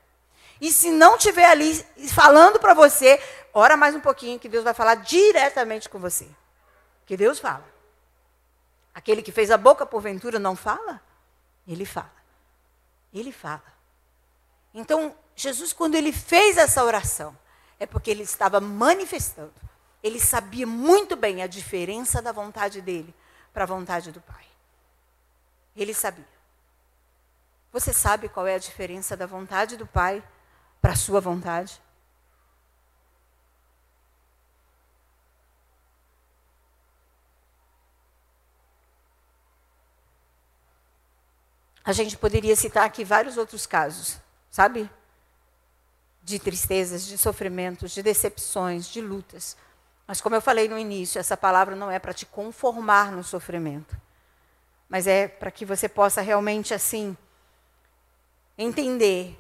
[0.62, 3.22] E se não tiver ali falando para você,
[3.54, 6.26] ora mais um pouquinho que Deus vai falar diretamente com você.
[7.06, 7.66] Que Deus fala.
[8.96, 11.02] Aquele que fez a boca porventura não fala?
[11.68, 12.16] Ele fala.
[13.14, 13.77] Ele fala.
[14.78, 17.36] Então, Jesus, quando ele fez essa oração,
[17.80, 19.56] é porque ele estava manifestando.
[20.04, 23.12] Ele sabia muito bem a diferença da vontade dele
[23.52, 24.46] para a vontade do Pai.
[25.76, 26.28] Ele sabia.
[27.74, 30.24] Você sabe qual é a diferença da vontade do Pai
[30.80, 31.82] para a sua vontade?
[41.84, 44.27] A gente poderia citar aqui vários outros casos
[44.58, 44.90] sabe?
[46.24, 49.56] De tristezas, de sofrimentos, de decepções, de lutas.
[50.08, 53.96] Mas, como eu falei no início, essa palavra não é para te conformar no sofrimento,
[54.90, 57.16] mas é para que você possa realmente, assim,
[58.58, 59.40] entender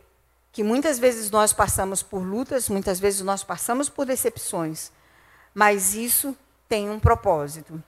[0.51, 4.91] que muitas vezes nós passamos por lutas, muitas vezes nós passamos por decepções,
[5.51, 6.37] mas isso
[6.69, 7.83] tem um propósito.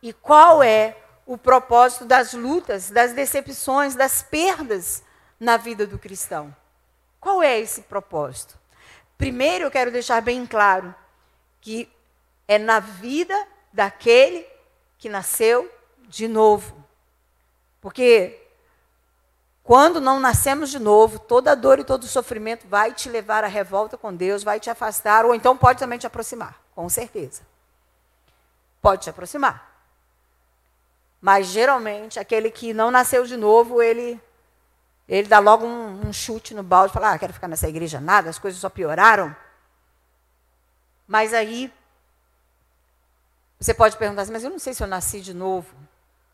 [0.00, 5.02] E qual é o propósito das lutas, das decepções, das perdas
[5.38, 6.54] na vida do cristão.
[7.20, 8.58] Qual é esse propósito?
[9.18, 10.94] Primeiro, eu quero deixar bem claro
[11.60, 11.90] que
[12.46, 13.34] é na vida
[13.72, 14.46] daquele
[14.98, 15.70] que nasceu
[16.08, 16.84] de novo.
[17.80, 18.46] Porque
[19.66, 23.98] Quando não nascemos de novo, toda dor e todo sofrimento vai te levar à revolta
[23.98, 27.42] com Deus, vai te afastar, ou então pode também te aproximar, com certeza.
[28.80, 29.76] Pode te aproximar.
[31.20, 34.20] Mas geralmente, aquele que não nasceu de novo, ele,
[35.08, 38.28] ele dá logo um, um chute no balde fala: Ah, quero ficar nessa igreja nada,
[38.28, 39.34] as coisas só pioraram.
[41.06, 41.72] Mas aí,
[43.58, 45.74] você pode perguntar assim: Mas eu não sei se eu nasci de novo.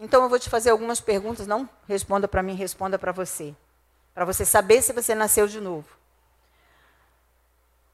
[0.00, 3.54] Então eu vou te fazer algumas perguntas, não responda para mim, responda para você.
[4.14, 5.88] Para você saber se você nasceu de novo.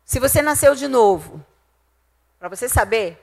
[0.05, 1.45] Se você nasceu de novo,
[2.39, 3.23] para você saber,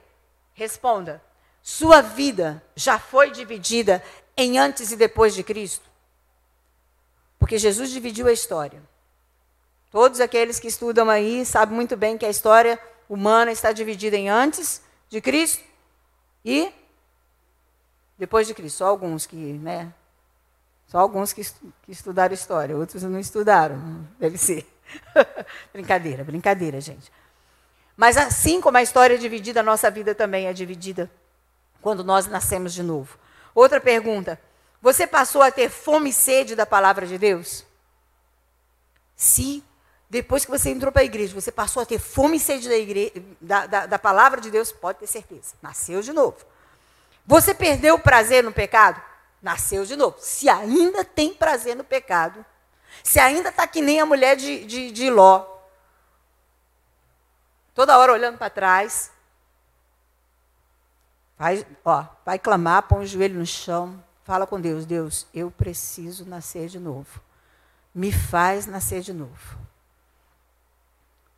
[0.53, 1.23] responda:
[1.63, 4.03] sua vida já foi dividida
[4.37, 5.94] em antes e depois de Cristo?
[7.45, 8.81] Porque Jesus dividiu a história.
[9.91, 14.27] Todos aqueles que estudam aí sabem muito bem que a história humana está dividida em
[14.27, 15.63] antes de Cristo
[16.43, 16.73] e
[18.17, 19.93] depois de Cristo, só alguns que, né?
[20.87, 21.43] Só alguns que,
[21.83, 24.67] que estudaram história, outros não estudaram, deve ser.
[25.71, 27.11] brincadeira, brincadeira, gente.
[27.95, 31.11] Mas assim como a história é dividida, a nossa vida também é dividida
[31.79, 33.19] quando nós nascemos de novo.
[33.53, 34.41] Outra pergunta:
[34.85, 37.65] você passou a ter fome e sede da palavra de Deus?
[39.15, 39.63] Se
[40.07, 42.75] depois que você entrou para a igreja, você passou a ter fome e sede da,
[42.75, 46.37] igreja, da, da, da palavra de Deus, pode ter certeza, nasceu de novo.
[47.25, 49.01] Você perdeu o prazer no pecado?
[49.41, 50.17] Nasceu de novo.
[50.19, 52.45] Se ainda tem prazer no pecado,
[53.03, 55.47] se ainda está que nem a mulher de, de, de Ló,
[57.73, 59.09] toda hora olhando para trás,
[61.39, 66.25] vai, ó, vai clamar, põe o joelho no chão, fala com Deus: Deus, eu preciso
[66.25, 67.21] nascer de novo.
[67.93, 69.57] Me faz nascer de novo.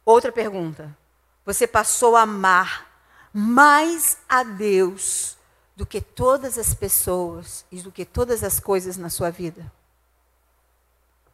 [0.04, 0.98] Outra pergunta.
[1.46, 2.88] Você passou a amar
[3.32, 5.38] mais a Deus
[5.76, 9.72] do que todas as pessoas e do que todas as coisas na sua vida?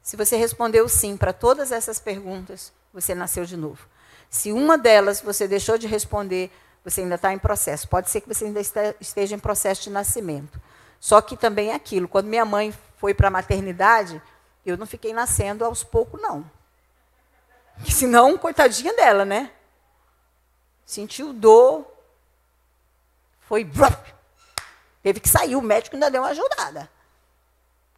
[0.01, 3.87] Se você respondeu sim para todas essas perguntas, você nasceu de novo.
[4.29, 6.51] Se uma delas você deixou de responder,
[6.83, 7.87] você ainda está em processo.
[7.87, 8.59] Pode ser que você ainda
[8.99, 10.59] esteja em processo de nascimento.
[11.03, 12.07] Só que também é aquilo.
[12.07, 14.21] Quando minha mãe foi para a maternidade,
[14.65, 16.49] eu não fiquei nascendo aos poucos, não.
[17.89, 19.51] Senão, coitadinha dela, né?
[20.85, 21.85] Sentiu dor,
[23.41, 23.69] foi
[25.01, 26.89] Teve que sair, o médico ainda deu uma ajudada.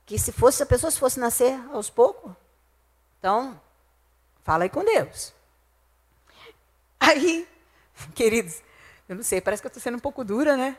[0.04, 2.32] Que se fosse, a pessoa se fosse nascer aos poucos,
[3.20, 3.62] então,
[4.44, 5.32] fala aí com Deus.
[7.00, 7.48] Aí,
[8.16, 8.64] queridos,
[9.08, 10.76] eu não sei, parece que eu estou sendo um pouco dura, né?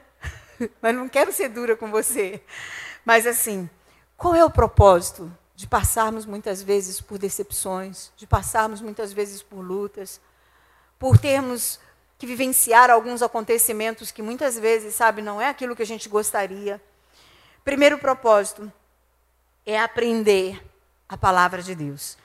[0.81, 2.41] Mas não quero ser dura com você.
[3.05, 3.69] Mas assim,
[4.17, 9.61] qual é o propósito de passarmos muitas vezes por decepções, de passarmos muitas vezes por
[9.61, 10.21] lutas,
[10.99, 11.81] por termos
[12.19, 16.81] que vivenciar alguns acontecimentos que muitas vezes, sabe, não é aquilo que a gente gostaria.
[17.65, 18.71] Primeiro propósito
[19.65, 20.63] é aprender
[21.09, 22.17] a palavra de Deus.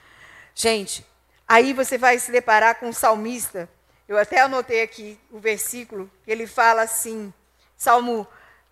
[0.54, 1.06] Gente,
[1.48, 3.70] aí você vai se deparar com o salmista.
[4.08, 7.34] Eu até anotei aqui o versículo, que ele fala assim,
[7.82, 8.28] Salmo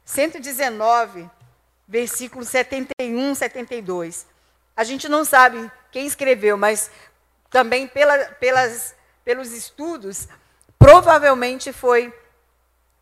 [0.06, 1.28] 119,
[1.88, 4.28] versículo 71, 72.
[4.76, 6.92] A gente não sabe quem escreveu, mas
[7.50, 8.94] também pela, pelas,
[9.26, 10.28] pelos estudos,
[10.80, 12.14] Provavelmente foi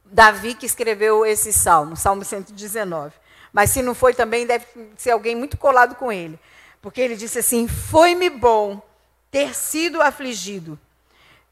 [0.04, 3.13] Davi que escreveu esse salmo, Salmo 119.
[3.54, 4.65] Mas se não foi também, deve
[4.98, 6.39] ser alguém muito colado com ele.
[6.82, 8.82] Porque ele disse assim: Foi-me bom
[9.30, 10.80] ter sido afligido.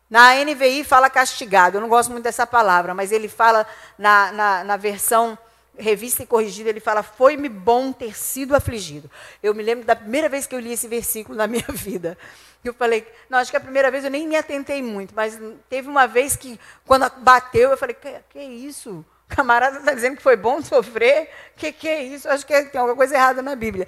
[0.09, 3.65] Na NVI fala castigado, eu não gosto muito dessa palavra, mas ele fala
[3.97, 5.37] na, na, na versão
[5.77, 9.09] revista e corrigida, ele fala: Foi-me bom ter sido afligido.
[9.41, 12.17] Eu me lembro da primeira vez que eu li esse versículo na minha vida.
[12.63, 15.39] Eu falei, não, acho que a primeira vez eu nem me atentei muito, mas
[15.69, 19.05] teve uma vez que, quando bateu, eu falei, que, que isso?
[19.29, 21.29] O camarada está dizendo que foi bom sofrer?
[21.55, 22.27] Que que é isso?
[22.27, 23.87] Acho que tem alguma coisa errada na Bíblia.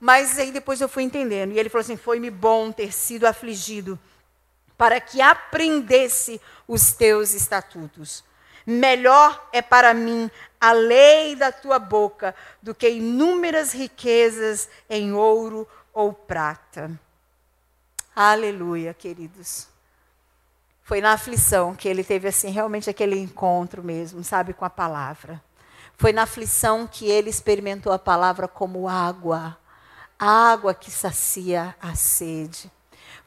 [0.00, 1.52] Mas aí depois eu fui entendendo.
[1.52, 3.98] E ele falou assim: foi-me bom ter sido afligido,
[4.78, 8.24] para que aprendesse os teus estatutos.
[8.64, 15.66] Melhor é para mim a lei da tua boca do que inúmeras riquezas em ouro
[15.92, 16.90] ou prata.
[18.14, 19.68] Aleluia, queridos.
[20.82, 25.42] Foi na aflição que ele teve assim realmente aquele encontro mesmo, sabe, com a palavra.
[25.96, 29.58] Foi na aflição que ele experimentou a palavra como água,
[30.18, 32.70] água que sacia a sede.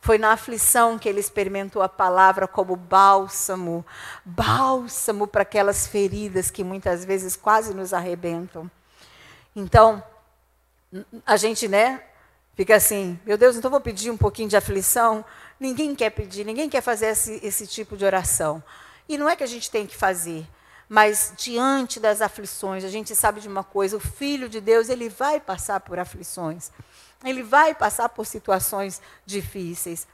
[0.02, 3.86] Foi na aflição que ele experimentou a palavra como bálsamo,
[4.26, 8.70] bálsamo para aquelas feridas que muitas vezes quase nos arrebentam.
[9.56, 10.04] Então,
[11.26, 12.02] a gente, né,
[12.62, 15.24] Fica assim, meu Deus, então vou pedir um pouquinho de aflição?
[15.60, 18.62] Ninguém quer pedir, ninguém quer fazer esse, esse tipo de oração.
[19.08, 20.46] E não é que a gente tem que fazer,
[20.88, 25.08] Mas diante das aflições, a gente sabe de uma coisa: o Filho de Deus, ele
[25.08, 26.70] vai passar por aflições.
[27.24, 30.08] Ele vai passar por situações difíceis.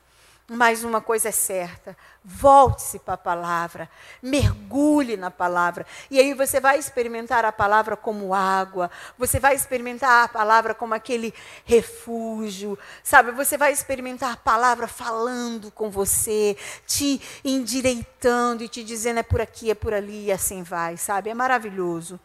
[0.49, 3.89] Mas uma coisa é certa: volte-se para a palavra,
[4.23, 5.85] mergulhe na palavra.
[6.09, 10.93] E aí você vai experimentar a palavra como água, você vai experimentar a palavra como
[10.93, 11.33] aquele
[11.65, 13.31] refúgio, sabe?
[13.33, 16.55] Você vai experimentar a palavra falando com você,
[16.85, 21.29] te endireitando e te dizendo é por aqui, é por ali, e assim vai, sabe?
[21.29, 22.17] É maravilhoso.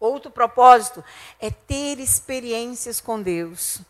[0.00, 1.04] Outro propósito
[1.38, 3.82] é ter experiências com Deus.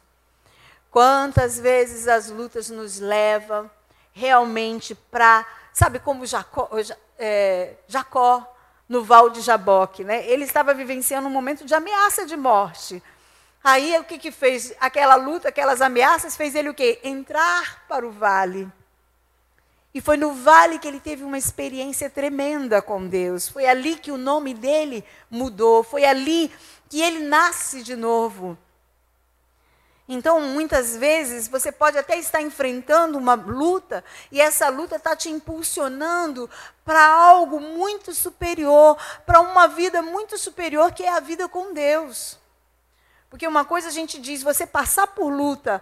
[0.91, 3.71] Quantas vezes as lutas nos levam
[4.13, 6.69] realmente para, sabe como Jacó,
[7.17, 8.45] é, Jacó
[8.89, 10.27] no Val de Jaboque, né?
[10.27, 13.01] Ele estava vivenciando um momento de ameaça de morte.
[13.63, 14.75] Aí o que que fez?
[14.81, 16.99] Aquela luta, aquelas ameaças fez ele o quê?
[17.05, 18.69] Entrar para o vale.
[19.93, 23.49] E foi no vale que ele teve uma experiência tremenda com Deus.
[23.49, 26.51] Foi ali que o nome dele mudou, foi ali
[26.89, 28.57] que ele nasce de novo.
[30.13, 35.31] Então, muitas vezes, você pode até estar enfrentando uma luta e essa luta está te
[35.31, 36.51] impulsionando
[36.85, 42.37] para algo muito superior, para uma vida muito superior, que é a vida com Deus.
[43.29, 45.81] Porque uma coisa a gente diz, você passar por luta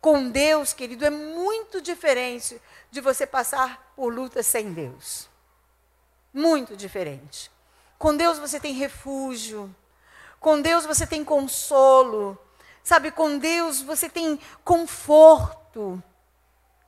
[0.00, 5.28] com Deus, querido, é muito diferente de você passar por luta sem Deus.
[6.32, 7.50] Muito diferente.
[7.98, 9.74] Com Deus você tem refúgio.
[10.38, 12.38] Com Deus você tem consolo.
[12.82, 16.02] Sabe, com Deus você tem conforto.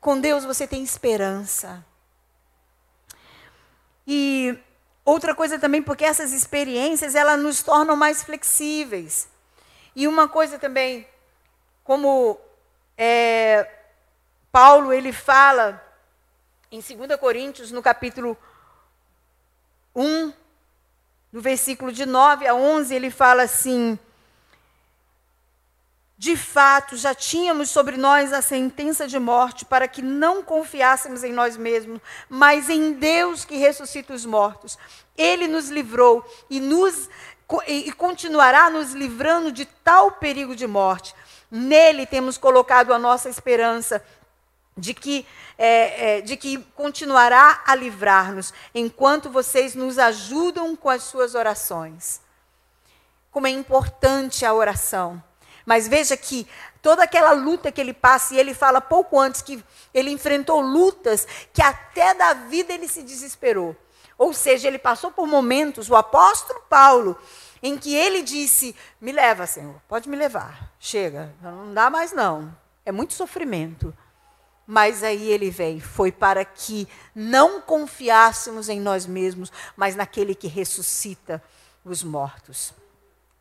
[0.01, 1.85] Com Deus você tem esperança.
[4.07, 4.59] E
[5.05, 9.29] outra coisa também, porque essas experiências, elas nos tornam mais flexíveis.
[9.95, 11.07] E uma coisa também,
[11.85, 12.41] como
[12.97, 13.69] é,
[14.51, 15.83] Paulo, ele fala
[16.71, 18.37] em 2 Coríntios, no capítulo
[19.95, 20.33] 1,
[21.33, 23.99] no versículo de 9 a 11, ele fala assim:
[26.23, 31.33] de fato, já tínhamos sobre nós a sentença de morte para que não confiássemos em
[31.33, 34.79] nós mesmos, mas em Deus que ressuscita os mortos.
[35.19, 37.11] Ele nos livrou e, nos,
[37.67, 41.13] e continuará nos livrando de tal perigo de morte.
[41.55, 44.03] Nele temos colocado a nossa esperança
[44.75, 45.27] de que,
[45.59, 52.23] é, é, de que continuará a livrar-nos, enquanto vocês nos ajudam com as suas orações.
[53.31, 55.23] Como é importante a oração.
[55.67, 56.49] Mas veja que
[56.81, 61.29] toda aquela luta que ele passa, e ele fala pouco antes que ele enfrentou lutas
[61.53, 63.77] que até da vida ele se desesperou.
[64.17, 67.19] Ou seja, ele passou por momentos, o apóstolo Paulo,
[67.63, 72.55] em que ele disse: Me leva, Senhor, pode me levar, chega, não dá mais não,
[72.85, 73.95] é muito sofrimento.
[74.67, 80.47] Mas aí ele vem, foi para que não confiássemos em nós mesmos, mas naquele que
[80.47, 81.43] ressuscita
[81.85, 82.73] os mortos.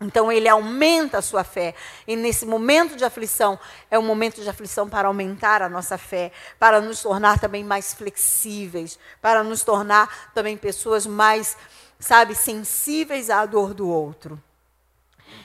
[0.01, 1.75] Então ele aumenta a sua fé.
[2.07, 3.59] E nesse momento de aflição,
[3.89, 7.93] é um momento de aflição para aumentar a nossa fé, para nos tornar também mais
[7.93, 11.55] flexíveis, para nos tornar também pessoas mais,
[12.01, 14.41] sabe, sensíveis à dor do outro.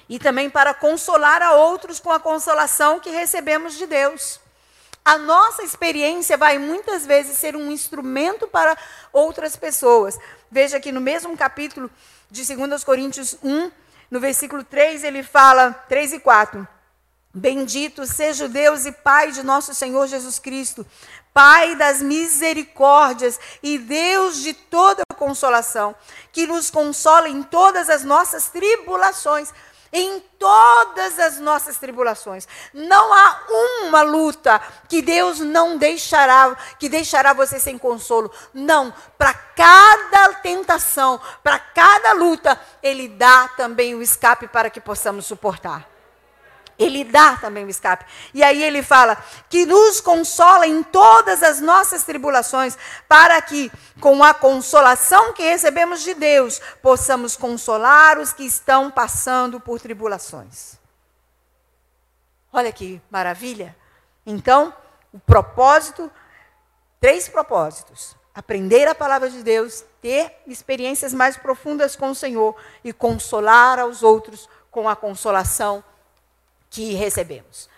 [0.09, 4.40] E também para consolar a outros com a consolação que recebemos de Deus.
[5.04, 8.76] A nossa experiência vai muitas vezes ser um instrumento para
[9.12, 10.18] outras pessoas.
[10.50, 11.88] Veja que no mesmo capítulo
[12.28, 13.70] de 2 Coríntios 1,
[14.11, 16.66] no versículo 3, ele fala, 3 e 4.
[17.32, 20.86] Bendito seja o Deus e Pai de nosso Senhor Jesus Cristo,
[21.37, 25.95] Pai das misericórdias e Deus de toda consolação,
[26.32, 29.53] que nos consola em todas as nossas tribulações
[29.93, 32.49] em todas as nossas tribulações.
[32.72, 33.41] Não há
[33.84, 38.30] uma luta que Deus não deixará, que deixará você sem consolo.
[38.53, 45.26] Não, para cada tentação, para cada luta, ele dá também o escape para que possamos
[45.26, 45.95] suportar.
[46.78, 48.04] Ele dá também o escape.
[48.34, 49.16] E aí ele fala
[49.48, 52.76] que nos consola em todas as nossas tribulações,
[53.08, 59.58] para que, com a consolação que recebemos de Deus, possamos consolar os que estão passando
[59.58, 60.78] por tribulações.
[62.52, 63.74] Olha que maravilha.
[64.26, 64.74] Então,
[65.12, 66.10] o propósito,
[67.00, 72.54] três propósitos: aprender a palavra de Deus, ter experiências mais profundas com o Senhor
[72.84, 75.82] e consolar aos outros com a consolação
[76.76, 77.70] que recebemos.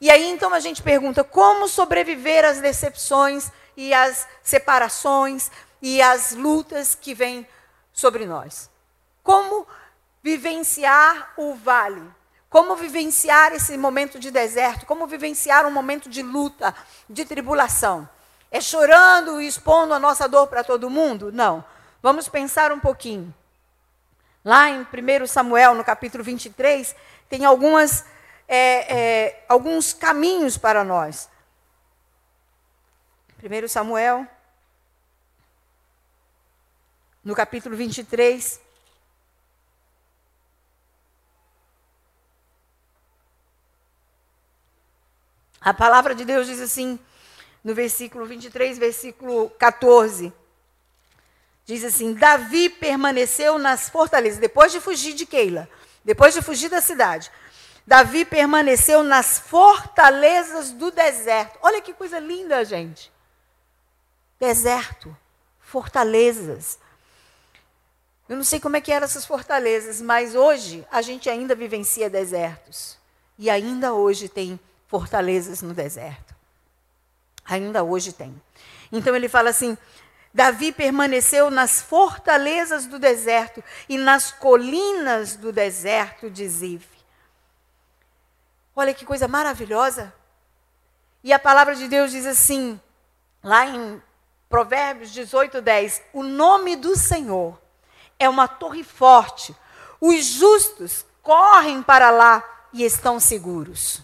[0.00, 5.50] E aí então a gente pergunta como sobreviver às decepções e às separações
[5.82, 7.44] e às lutas que vêm
[7.92, 8.70] sobre nós.
[9.20, 9.66] Como
[10.22, 12.02] vivenciar o vale?
[12.48, 14.86] Como vivenciar esse momento de deserto?
[14.86, 16.72] Como vivenciar um momento de luta,
[17.10, 18.08] de tribulação?
[18.48, 21.32] É chorando e expondo a nossa dor para todo mundo?
[21.32, 21.64] Não.
[22.00, 23.34] vamos pensar um pouquinho.
[24.44, 26.94] Lá em 1 Samuel, no capítulo 23,
[27.28, 28.04] tem algumas,
[28.48, 31.28] é, é, alguns caminhos para nós.
[33.42, 34.26] 1 Samuel,
[37.22, 38.60] no capítulo 23.
[45.60, 46.98] A palavra de Deus diz assim,
[47.64, 50.32] no versículo 23, versículo 14.
[51.64, 55.68] Diz assim: Davi permaneceu nas fortalezas, depois de fugir de Keila,
[56.04, 57.28] depois de fugir da cidade.
[57.86, 61.56] Davi permaneceu nas fortalezas do deserto.
[61.62, 63.12] Olha que coisa linda, gente.
[64.40, 65.16] Deserto,
[65.60, 66.80] fortalezas.
[68.28, 72.10] Eu não sei como é que eram essas fortalezas, mas hoje a gente ainda vivencia
[72.10, 72.98] desertos.
[73.38, 74.58] E ainda hoje tem
[74.88, 76.34] fortalezas no deserto.
[77.44, 78.34] Ainda hoje tem.
[78.90, 79.78] Então ele fala assim:
[80.34, 86.95] Davi permaneceu nas fortalezas do deserto e nas colinas do deserto de Zif.
[88.78, 90.12] Olha que coisa maravilhosa.
[91.24, 92.78] E a palavra de Deus diz assim,
[93.42, 94.02] lá em
[94.50, 97.58] Provérbios 18, 10: O nome do Senhor
[98.18, 99.56] é uma torre forte,
[99.98, 104.02] os justos correm para lá e estão seguros.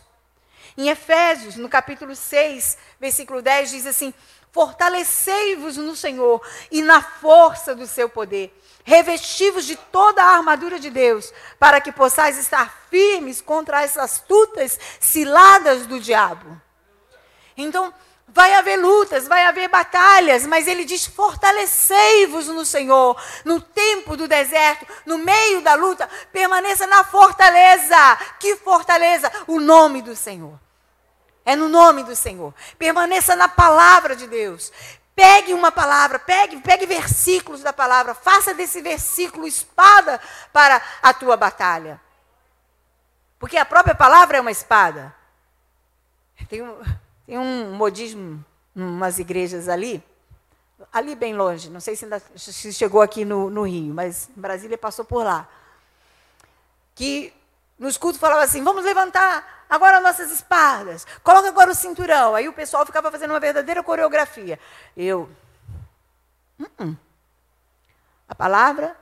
[0.77, 4.15] Em Efésios, no capítulo 6, versículo 10, diz assim:
[4.51, 8.59] Fortalecei-vos no Senhor e na força do seu poder.
[8.85, 14.79] Revestivos de toda a armadura de Deus, para que possais estar firmes contra as astutas
[15.01, 16.61] ciladas do diabo.
[17.57, 17.95] Então,
[18.35, 24.27] vai haver lutas, vai haver batalhas, mas ele diz: fortalecei-vos no Senhor, no tempo do
[24.27, 28.17] deserto, no meio da luta, permaneça na fortaleza.
[28.41, 29.31] Que fortaleza?
[29.47, 30.59] O nome do Senhor.
[31.45, 32.55] É no nome do Senhor.
[32.79, 34.73] Permaneça na palavra de Deus.
[35.15, 40.21] Pegue uma palavra, pegue, pegue versículos da palavra, faça desse versículo espada
[40.53, 42.01] para a tua batalha.
[43.39, 45.15] Porque a própria palavra é uma espada.
[46.49, 46.83] Tem um,
[47.27, 48.45] tem um modismo
[48.75, 50.03] umas igrejas ali,
[50.93, 54.79] ali bem longe, não sei se, ainda, se chegou aqui no, no Rio, mas Brasília
[54.79, 55.49] passou por lá.
[56.95, 57.33] Que
[57.79, 62.35] nos cultos falava assim: vamos levantar agora nossas espadas, coloca agora o cinturão.
[62.35, 64.61] Aí o pessoal ficava fazendo uma verdadeira coreografia.
[64.95, 65.31] Eu.
[66.59, 66.97] Uh -uh.
[68.29, 68.95] A palavra,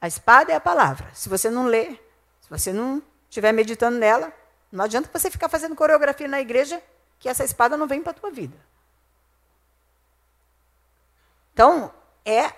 [0.00, 1.08] a espada é a palavra.
[1.14, 1.92] Se você não lê,
[2.40, 4.32] se você não estiver meditando nela,
[4.72, 6.82] não adianta você ficar fazendo coreografia na igreja
[7.20, 8.56] que essa espada não vem para a tua vida.
[11.52, 11.94] Então,
[12.24, 12.52] é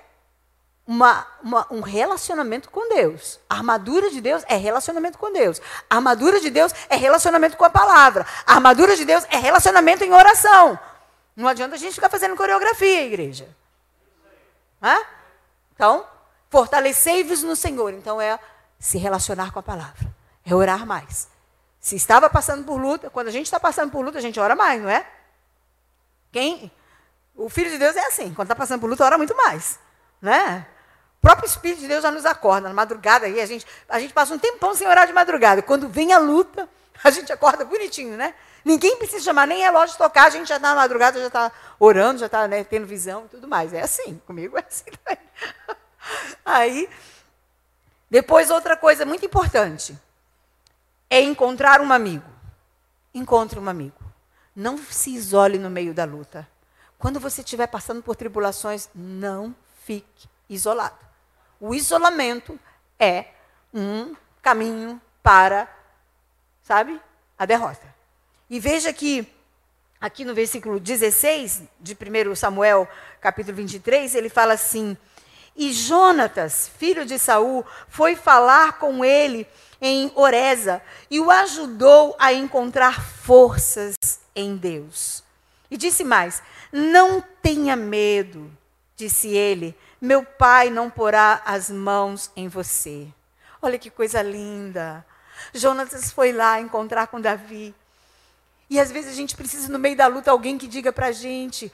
[0.86, 3.38] uma, uma, um relacionamento com Deus.
[3.48, 5.60] A armadura de Deus é relacionamento com Deus.
[5.88, 8.26] A armadura de Deus é relacionamento com a palavra.
[8.46, 10.78] A armadura de Deus é relacionamento em oração.
[11.36, 13.48] Não adianta a gente ficar fazendo coreografia, igreja.
[14.82, 14.98] Hã?
[15.74, 16.06] Então,
[16.50, 17.94] fortalecei-vos no Senhor.
[17.94, 18.38] Então, é
[18.78, 20.12] se relacionar com a palavra.
[20.44, 21.28] É orar mais.
[21.80, 24.54] Se estava passando por luta, quando a gente está passando por luta, a gente ora
[24.54, 25.06] mais, não é?
[26.30, 26.70] Quem?
[27.34, 28.34] O Filho de Deus é assim.
[28.34, 29.78] Quando está passando por luta, ora muito mais.
[30.22, 30.64] Né?
[31.18, 32.68] O próprio Espírito de Deus já nos acorda.
[32.68, 35.60] Na madrugada aí, a gente, a gente passa um tempão sem orar de madrugada.
[35.60, 36.68] Quando vem a luta,
[37.02, 38.32] a gente acorda bonitinho, né?
[38.64, 41.50] Ninguém precisa chamar nem relógio tocar, a gente já está na madrugada, já está
[41.80, 43.72] orando, já está né, tendo visão e tudo mais.
[43.72, 45.18] É assim, comigo é assim também.
[46.46, 46.88] Aí,
[48.08, 49.98] depois outra coisa muito importante
[51.10, 52.30] é encontrar um amigo.
[53.12, 53.98] Encontre um amigo.
[54.54, 56.48] Não se isole no meio da luta.
[56.98, 59.54] Quando você estiver passando por tribulações, não
[59.84, 60.98] fique isolado.
[61.60, 62.58] O isolamento
[62.98, 63.26] é
[63.72, 65.68] um caminho para,
[66.62, 67.00] sabe,
[67.38, 67.92] a derrota.
[68.50, 69.26] E veja que
[70.00, 72.88] aqui no versículo 16 de 1 Samuel,
[73.20, 74.96] capítulo 23, ele fala assim:
[75.56, 79.46] "E Jonatas, filho de Saul, foi falar com ele
[79.80, 83.94] em Oreza e o ajudou a encontrar forças
[84.34, 85.22] em Deus."
[85.70, 88.50] E disse mais: "Não tenha medo
[88.96, 93.06] disse ele, meu pai não porá as mãos em você.
[93.60, 95.04] Olha que coisa linda.
[95.54, 97.74] Jonatas foi lá encontrar com Davi.
[98.68, 101.12] E às vezes a gente precisa, no meio da luta, alguém que diga para a
[101.12, 101.72] gente: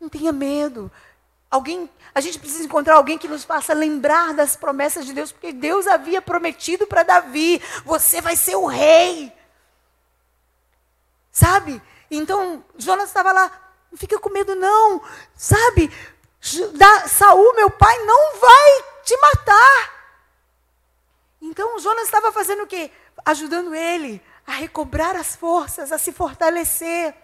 [0.00, 0.90] não tenha medo.
[1.50, 5.52] Alguém, a gente precisa encontrar alguém que nos faça lembrar das promessas de Deus, porque
[5.52, 9.32] Deus havia prometido para Davi: você vai ser o rei.
[11.30, 11.82] Sabe?
[12.10, 13.50] Então, Jonas estava lá,
[13.90, 15.02] não fica com medo, não.
[15.36, 15.90] Sabe?
[16.40, 19.98] Saul, meu pai, não vai te matar.
[21.40, 22.90] Então Jonas estava fazendo o quê?
[23.24, 27.14] Ajudando ele a recobrar as forças, a se fortalecer.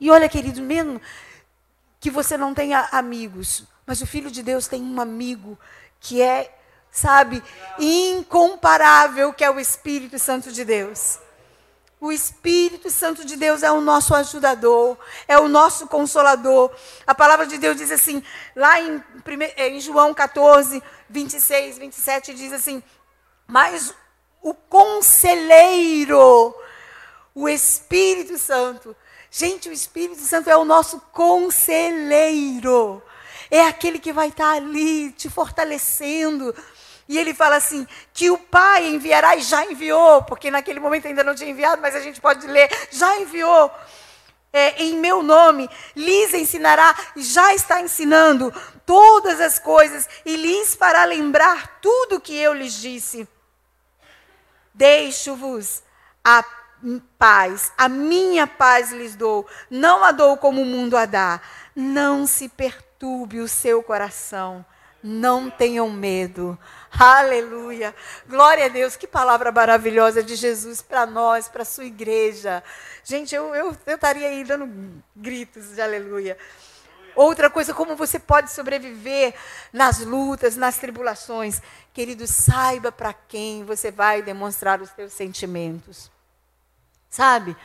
[0.00, 1.00] E olha, querido, mesmo
[2.00, 5.58] que você não tenha amigos, Mas o Filho de Deus tem um amigo
[5.98, 6.56] que é,
[6.92, 7.42] sabe,
[7.78, 11.18] incomparável, que é o Espírito Santo de Deus.
[12.00, 14.96] O Espírito Santo de Deus é o nosso ajudador,
[15.28, 16.72] é o nosso consolador.
[17.06, 18.22] A palavra de Deus diz assim,
[18.56, 19.04] lá em,
[19.58, 22.82] em João 14, 26, 27, diz assim:
[23.46, 23.94] Mas
[24.40, 26.54] o conselheiro,
[27.34, 28.96] o Espírito Santo.
[29.30, 33.02] Gente, o Espírito Santo é o nosso conselheiro.
[33.50, 36.54] É aquele que vai estar ali te fortalecendo.
[37.10, 41.24] E ele fala assim: que o Pai enviará e já enviou, porque naquele momento ainda
[41.24, 43.68] não tinha enviado, mas a gente pode ler, já enviou.
[44.52, 48.54] É, em meu nome, lhes ensinará, já está ensinando
[48.86, 53.28] todas as coisas, e lhes fará lembrar tudo o que eu lhes disse.
[54.72, 55.82] Deixo-vos
[56.24, 56.44] a
[57.18, 61.40] paz, a minha paz lhes dou, não a dou como o mundo a dá.
[61.74, 64.64] Não se perturbe o seu coração,
[65.02, 66.56] não tenham medo.
[66.98, 67.94] Aleluia.
[68.28, 68.96] Glória a Deus.
[68.96, 72.62] Que palavra maravilhosa de Jesus para nós, para a sua igreja.
[73.04, 76.36] Gente, eu, eu, eu estaria aí dando gritos de aleluia.
[77.14, 79.34] Outra coisa, como você pode sobreviver
[79.72, 81.60] nas lutas, nas tribulações.
[81.92, 86.10] Querido, saiba para quem você vai demonstrar os seus sentimentos.
[87.08, 87.56] Sabe?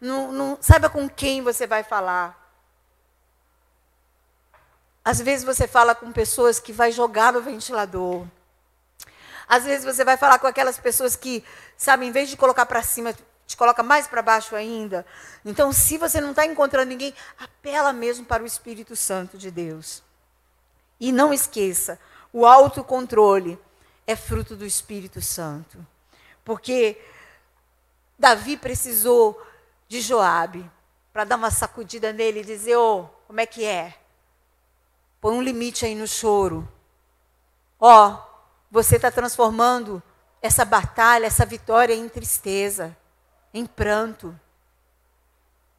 [0.00, 2.40] Não, não, saiba com quem você vai falar.
[5.04, 8.26] Às vezes você fala com pessoas que vai jogar no ventilador.
[9.52, 11.44] Às vezes você vai falar com aquelas pessoas que,
[11.76, 13.14] sabe, em vez de colocar para cima,
[13.46, 15.04] te coloca mais para baixo ainda.
[15.44, 20.02] Então, se você não está encontrando ninguém, apela mesmo para o Espírito Santo de Deus.
[20.98, 22.00] E não esqueça,
[22.32, 23.58] o autocontrole
[24.06, 25.86] é fruto do Espírito Santo.
[26.42, 26.98] Porque
[28.18, 29.38] Davi precisou
[29.86, 30.64] de Joabe
[31.12, 33.92] para dar uma sacudida nele e dizer: "Ô, oh, como é que é?
[35.20, 36.66] Põe um limite aí no choro.
[37.78, 38.31] Ó, oh,
[38.72, 40.02] você está transformando
[40.40, 42.96] essa batalha, essa vitória em tristeza,
[43.52, 44.34] em pranto.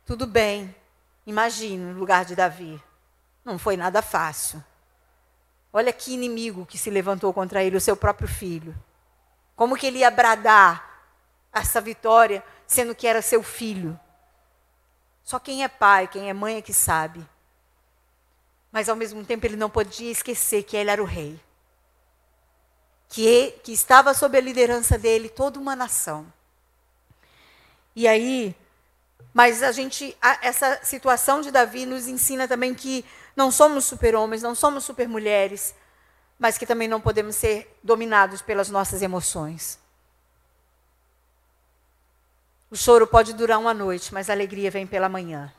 [0.05, 0.75] Tudo bem.
[1.25, 2.79] Imagine no lugar de Davi.
[3.43, 4.63] Não foi nada fácil.
[5.73, 8.75] Olha que inimigo que se levantou contra ele, o seu próprio filho.
[9.55, 10.87] Como que ele ia bradar
[11.51, 13.99] essa vitória, sendo que era seu filho.
[15.23, 17.27] Só quem é pai, quem é mãe é que sabe.
[18.71, 21.41] Mas ao mesmo tempo ele não podia esquecer que ele era o rei.
[23.13, 26.25] Que, que estava sob a liderança dele toda uma nação.
[27.95, 28.55] E aí,
[29.31, 33.05] mas a gente, essa situação de Davi nos ensina também que
[33.35, 35.75] não somos super-homens, não somos super-mulheres,
[36.39, 39.77] mas que também não podemos ser dominados pelas nossas emoções.
[42.71, 45.53] O choro pode durar uma noite, mas a alegria vem pela manhã.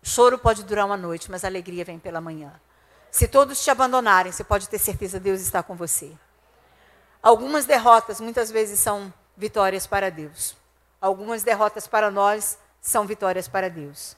[0.00, 2.52] O choro pode durar uma noite, mas a alegria vem pela manhã.
[3.10, 6.12] Se todos te abandonarem, você pode ter certeza que Deus está com você.
[7.22, 10.56] Algumas derrotas muitas vezes são vitórias para Deus.
[11.00, 14.16] Algumas derrotas para nós são vitórias para Deus.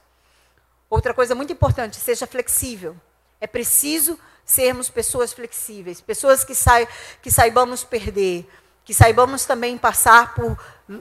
[0.91, 2.95] Outra coisa muito importante, seja flexível.
[3.41, 6.87] É preciso sermos pessoas flexíveis, pessoas que, sai,
[7.23, 8.47] que saibamos perder,
[8.85, 10.59] que saibamos também passar por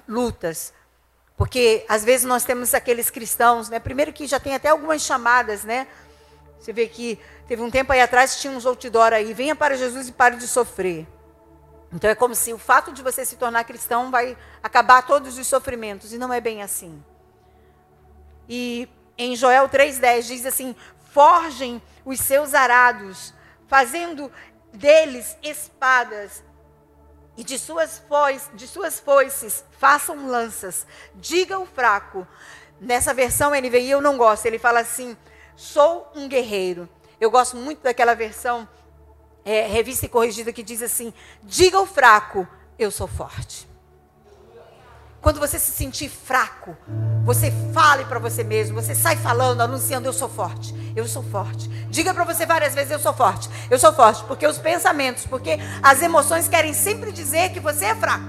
[0.07, 0.73] lutas.
[1.35, 3.79] Porque às vezes nós temos aqueles cristãos, né?
[3.79, 5.87] Primeiro que já tem até algumas chamadas, né?
[6.59, 7.19] Você vê que
[7.51, 10.47] teve um tempo aí atrás tinha uns outdoor aí, venha para Jesus e pare de
[10.47, 11.05] sofrer.
[11.91, 15.47] Então é como se o fato de você se tornar cristão vai acabar todos os
[15.47, 17.03] sofrimentos, e não é bem assim.
[18.47, 18.87] E
[19.17, 20.73] em Joel 3,10 diz assim:
[21.11, 23.33] forjem os seus arados,
[23.67, 24.31] fazendo
[24.71, 26.41] deles espadas
[27.35, 30.87] e de suas, foices, de suas foices façam lanças.
[31.15, 32.25] Diga o fraco.
[32.79, 34.45] Nessa versão NVI eu não gosto.
[34.45, 35.17] Ele fala assim:
[35.57, 36.87] sou um guerreiro.
[37.21, 38.67] Eu gosto muito daquela versão
[39.45, 41.13] é, revista e corrigida que diz assim:
[41.43, 42.47] diga o fraco,
[42.79, 43.69] eu sou forte.
[45.21, 46.75] Quando você se sentir fraco,
[47.23, 51.67] você fale para você mesmo, você sai falando, anunciando: Eu sou forte, eu sou forte.
[51.91, 54.23] Diga para você várias vezes: Eu sou forte, eu sou forte.
[54.23, 58.25] Porque os pensamentos, porque as emoções querem sempre dizer que você é fraco,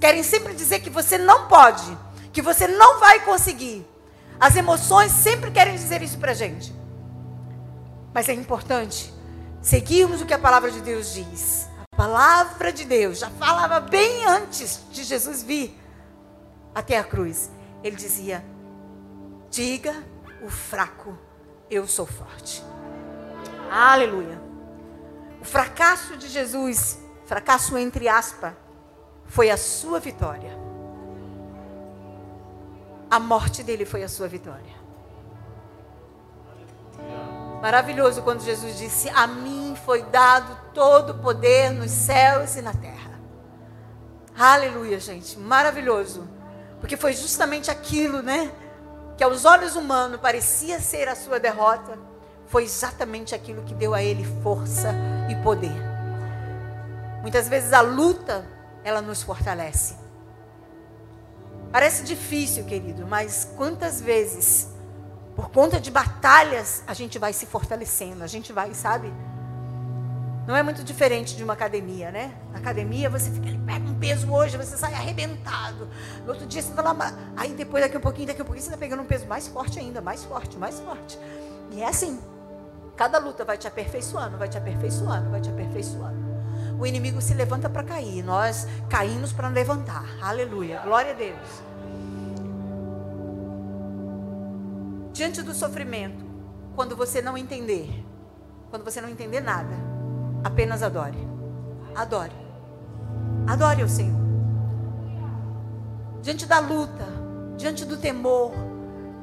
[0.00, 1.96] querem sempre dizer que você não pode,
[2.32, 3.86] que você não vai conseguir.
[4.40, 6.74] As emoções sempre querem dizer isso para gente.
[8.16, 9.12] Mas é importante
[9.60, 11.68] seguirmos o que a palavra de Deus diz.
[11.92, 15.78] A palavra de Deus já falava bem antes de Jesus vir
[16.74, 17.50] até a cruz.
[17.84, 18.42] Ele dizia:
[19.50, 19.94] Diga
[20.42, 21.14] o fraco,
[21.70, 22.64] eu sou forte.
[23.70, 24.40] Aleluia.
[25.38, 28.54] O fracasso de Jesus, fracasso entre aspas,
[29.26, 30.58] foi a sua vitória.
[33.10, 34.85] A morte dele foi a sua vitória.
[37.60, 42.72] Maravilhoso quando Jesus disse: A mim foi dado todo o poder nos céus e na
[42.72, 43.18] terra.
[44.38, 45.38] Aleluia, gente.
[45.38, 46.28] Maravilhoso.
[46.80, 48.52] Porque foi justamente aquilo, né?
[49.16, 51.98] Que aos olhos humanos parecia ser a sua derrota.
[52.46, 54.94] Foi exatamente aquilo que deu a ele força
[55.30, 55.74] e poder.
[57.22, 58.46] Muitas vezes a luta,
[58.84, 59.96] ela nos fortalece.
[61.72, 64.68] Parece difícil, querido, mas quantas vezes,
[65.36, 69.12] por conta de batalhas, a gente vai se fortalecendo, a gente vai, sabe?
[70.46, 72.34] Não é muito diferente de uma academia, né?
[72.52, 75.88] Na academia você fica, ele pega um peso hoje, você sai arrebentado.
[76.24, 78.70] No outro dia você está lá, aí depois daqui um pouquinho, daqui um pouquinho você
[78.70, 81.18] está pegando um peso mais forte ainda, mais forte, mais forte.
[81.70, 82.18] E é assim.
[82.96, 86.24] Cada luta vai te aperfeiçoando, vai te aperfeiçoando, vai te aperfeiçoando.
[86.78, 90.06] O inimigo se levanta para cair, nós caímos para levantar.
[90.22, 90.80] Aleluia.
[90.82, 91.75] Glória a Deus.
[95.16, 96.24] Diante do sofrimento,
[96.74, 98.04] quando você não entender,
[98.70, 99.86] quando você não entender nada,
[100.46, 101.18] Apenas adore.
[101.92, 102.36] Adore.
[103.48, 104.20] Adore o Senhor.
[106.22, 107.04] Diante da luta,
[107.56, 108.52] diante do temor,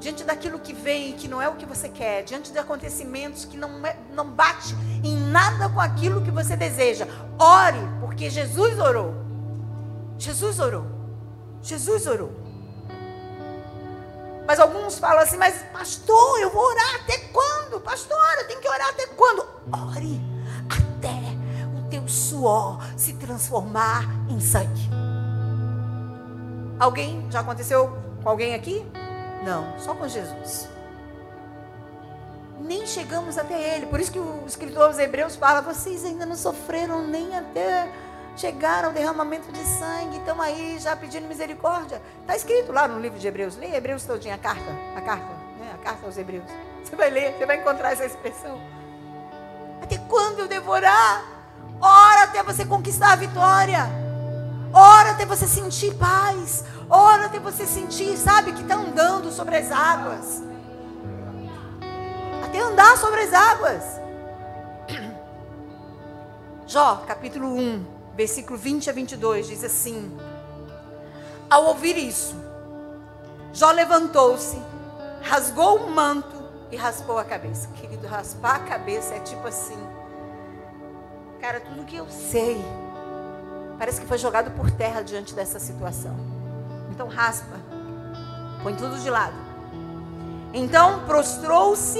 [0.01, 3.45] diante daquilo que vem e que não é o que você quer, diante de acontecimentos
[3.45, 7.07] que não, é, não bate em nada com aquilo que você deseja,
[7.39, 9.13] ore, porque Jesus orou.
[10.17, 10.85] Jesus orou.
[11.61, 12.42] Jesus orou.
[14.45, 17.79] Mas alguns falam assim, mas pastor, eu vou orar até quando?
[17.81, 19.45] Pastora, tem que orar até quando?
[19.71, 20.33] Ore
[21.93, 24.89] teu suor se transformar em sangue.
[26.79, 27.27] Alguém?
[27.29, 28.83] Já aconteceu com alguém aqui?
[29.45, 30.67] Não, só com Jesus.
[32.59, 33.85] Nem chegamos até Ele.
[33.85, 37.91] Por isso que o escritor dos Hebreus fala: vocês ainda não sofreram nem até
[38.35, 42.01] chegar ao derramamento de sangue, estão aí já pedindo misericórdia.
[42.21, 43.55] Está escrito lá no livro de Hebreus.
[43.55, 45.71] Leia Hebreus todinha, a carta, a carta, né?
[45.73, 46.45] a carta aos Hebreus.
[46.83, 48.59] Você vai ler, você vai encontrar essa expressão.
[49.81, 51.23] Até quando eu devorar?
[51.81, 53.89] Ora até você conquistar a vitória.
[54.73, 56.63] Ora até você sentir paz.
[56.89, 60.43] Ora até você sentir, sabe, que está andando sobre as águas.
[62.45, 63.83] Até andar sobre as águas.
[66.67, 67.85] Jó, capítulo 1,
[68.15, 70.17] versículo 20 a 22, diz assim:
[71.49, 72.35] Ao ouvir isso,
[73.51, 74.57] Jó levantou-se,
[75.21, 77.67] rasgou o manto e raspou a cabeça.
[77.75, 79.77] Querido, raspar a cabeça é tipo assim
[81.43, 82.63] Cara, tudo que eu sei
[83.77, 86.15] parece que foi jogado por terra diante dessa situação.
[86.89, 87.59] Então raspa,
[88.63, 89.35] põe tudo de lado.
[90.53, 91.99] Então prostrou-se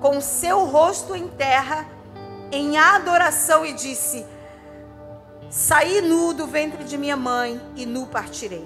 [0.00, 1.86] com seu rosto em terra
[2.50, 4.26] em adoração e disse:
[5.50, 8.64] Saí nu do ventre de minha mãe e nu partirei.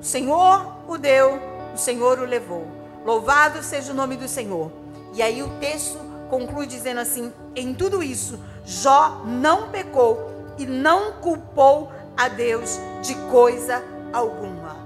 [0.00, 1.40] O Senhor o deu,
[1.74, 2.64] o Senhor o levou.
[3.04, 4.70] Louvado seja o nome do Senhor.
[5.14, 5.98] E aí o texto
[6.30, 13.16] conclui dizendo assim: Em tudo isso, Jó não pecou e não culpou a Deus de
[13.28, 14.76] coisa alguma.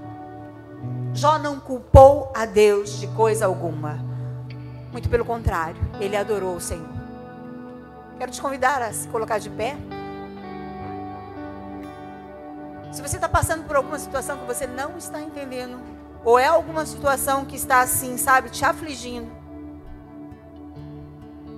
[1.13, 4.03] Jó não culpou a Deus de coisa alguma.
[4.91, 6.89] Muito pelo contrário, ele adorou o Senhor.
[8.17, 9.77] Quero te convidar a se colocar de pé.
[12.97, 15.79] Se você está passando por alguma situação que você não está entendendo,
[16.25, 19.31] ou é alguma situação que está assim, sabe, te afligindo,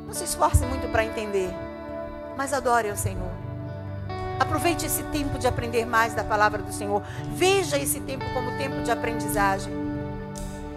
[0.05, 1.49] não se esforce muito para entender
[2.39, 3.31] mas adore ao Senhor.
[4.39, 7.03] Aproveite esse tempo de aprender mais da palavra do Senhor.
[7.35, 9.73] Veja esse tempo como tempo de aprendizagem.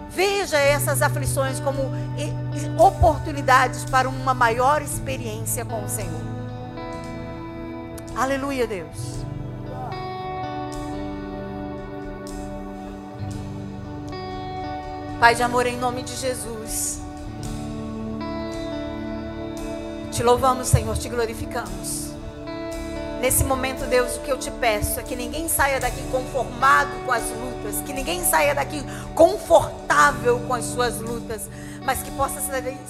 [0.09, 1.89] Veja essas aflições como
[2.77, 6.21] oportunidades para uma maior experiência com o Senhor.
[8.13, 9.23] Aleluia, Deus.
[15.23, 16.99] Pai de amor, em nome de Jesus.
[20.11, 22.11] Te louvamos, Senhor, te glorificamos.
[23.21, 27.13] Nesse momento, Deus, o que eu te peço é que ninguém saia daqui conformado com
[27.13, 28.83] as lutas, que ninguém saia daqui
[29.15, 31.49] confortável com as suas lutas,
[31.85, 32.41] mas que possa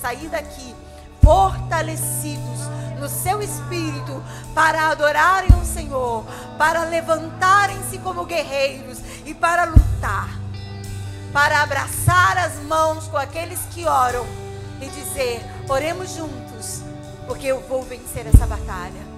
[0.01, 0.73] sair daqui
[1.21, 2.61] fortalecidos
[2.99, 4.23] no seu espírito
[4.55, 6.25] para adorarem o Senhor,
[6.57, 10.42] para levantarem-se como guerreiros e para lutar,
[11.33, 14.25] para abraçar as mãos com aqueles que oram
[14.79, 16.83] e dizer: oremos juntos
[17.27, 19.13] porque eu vou vencer essa batalha.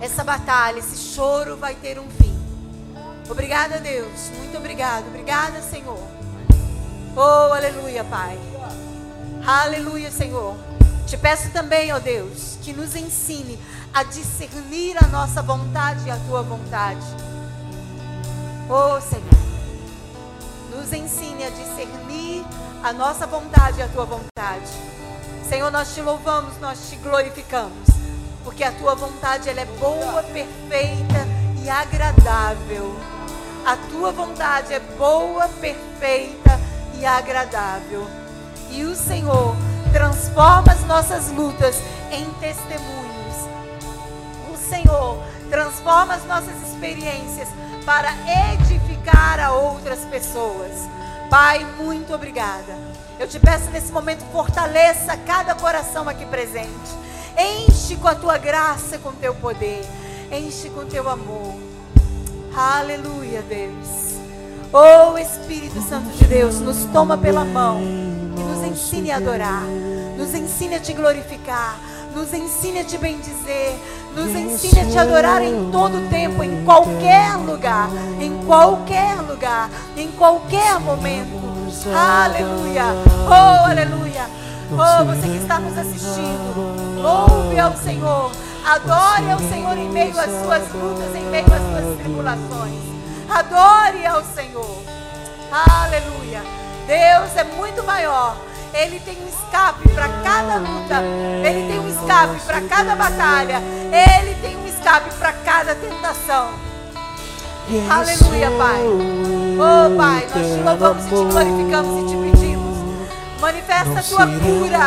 [0.00, 2.36] Essa batalha, esse choro vai ter um fim.
[3.28, 4.30] Obrigada, Deus.
[4.38, 5.06] Muito obrigado.
[5.06, 6.02] Obrigada, Senhor.
[7.16, 8.38] Oh, aleluia, Pai.
[9.46, 10.56] Aleluia, Senhor.
[11.06, 13.58] Te peço também, ó oh Deus, que nos ensine
[13.92, 17.04] a discernir a nossa vontade e a tua vontade.
[18.68, 19.49] Oh, Senhor.
[20.80, 22.44] Nos ensine a discernir
[22.82, 24.30] a nossa vontade e a tua vontade
[25.50, 27.88] Senhor, nós te louvamos, nós te glorificamos,
[28.44, 31.26] porque a tua vontade ela é boa, perfeita
[31.60, 32.94] e agradável.
[33.66, 36.56] A tua vontade é boa, perfeita
[36.96, 38.06] e agradável.
[38.70, 39.56] E o Senhor
[39.92, 41.74] transforma as nossas lutas
[42.12, 43.48] em testemunhos.
[44.52, 45.20] O Senhor
[45.50, 47.48] transforma as nossas experiências
[47.84, 48.12] para
[48.52, 48.69] edificar
[49.16, 50.88] a outras pessoas.
[51.28, 52.76] Pai, muito obrigada.
[53.18, 56.90] Eu te peço nesse momento, fortaleça cada coração aqui presente.
[57.38, 59.84] Enche com a tua graça, com o teu poder.
[60.32, 61.54] Enche com o teu amor.
[62.56, 64.10] Aleluia, Deus.
[64.72, 69.64] Oh Espírito Santo de Deus, nos toma pela mão e nos ensine a adorar.
[70.16, 71.78] Nos ensine a te glorificar.
[72.14, 73.78] Nos ensine a te bendizer.
[74.14, 77.88] Nos ensine a te adorar em todo tempo, em qualquer lugar.
[78.20, 79.70] Em qualquer lugar.
[79.96, 81.40] Em qualquer momento.
[81.94, 82.84] Aleluia.
[83.28, 84.26] Oh, aleluia.
[84.72, 87.00] Oh, você que está nos assistindo.
[87.00, 88.30] Louve ao Senhor.
[88.64, 92.80] Adore ao Senhor em meio às suas lutas, em meio às suas tribulações.
[93.28, 94.82] Adore ao Senhor.
[95.50, 96.42] Aleluia.
[96.86, 98.36] Deus é muito maior.
[98.72, 101.02] Ele tem um escape para cada luta.
[101.44, 103.62] Ele tem um escape para cada batalha.
[103.92, 106.50] Ele tem um escape para cada tentação.
[107.88, 108.82] Aleluia, Pai.
[109.58, 112.78] Oh, Pai, nós te louvamos e te glorificamos e te pedimos.
[113.40, 114.78] Manifesta a tua cura.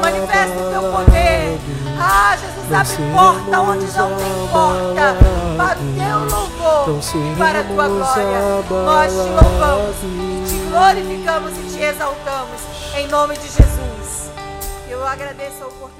[0.00, 1.58] Manifesta o teu poder.
[1.98, 5.16] Ah, Jesus, abre porta onde não tem porta.
[5.56, 8.40] Para o teu louvor e para a tua glória.
[8.84, 12.79] Nós te louvamos e te glorificamos e te exaltamos.
[12.96, 14.30] Em nome de Jesus.
[14.88, 15.99] Eu agradeço a oportunidade.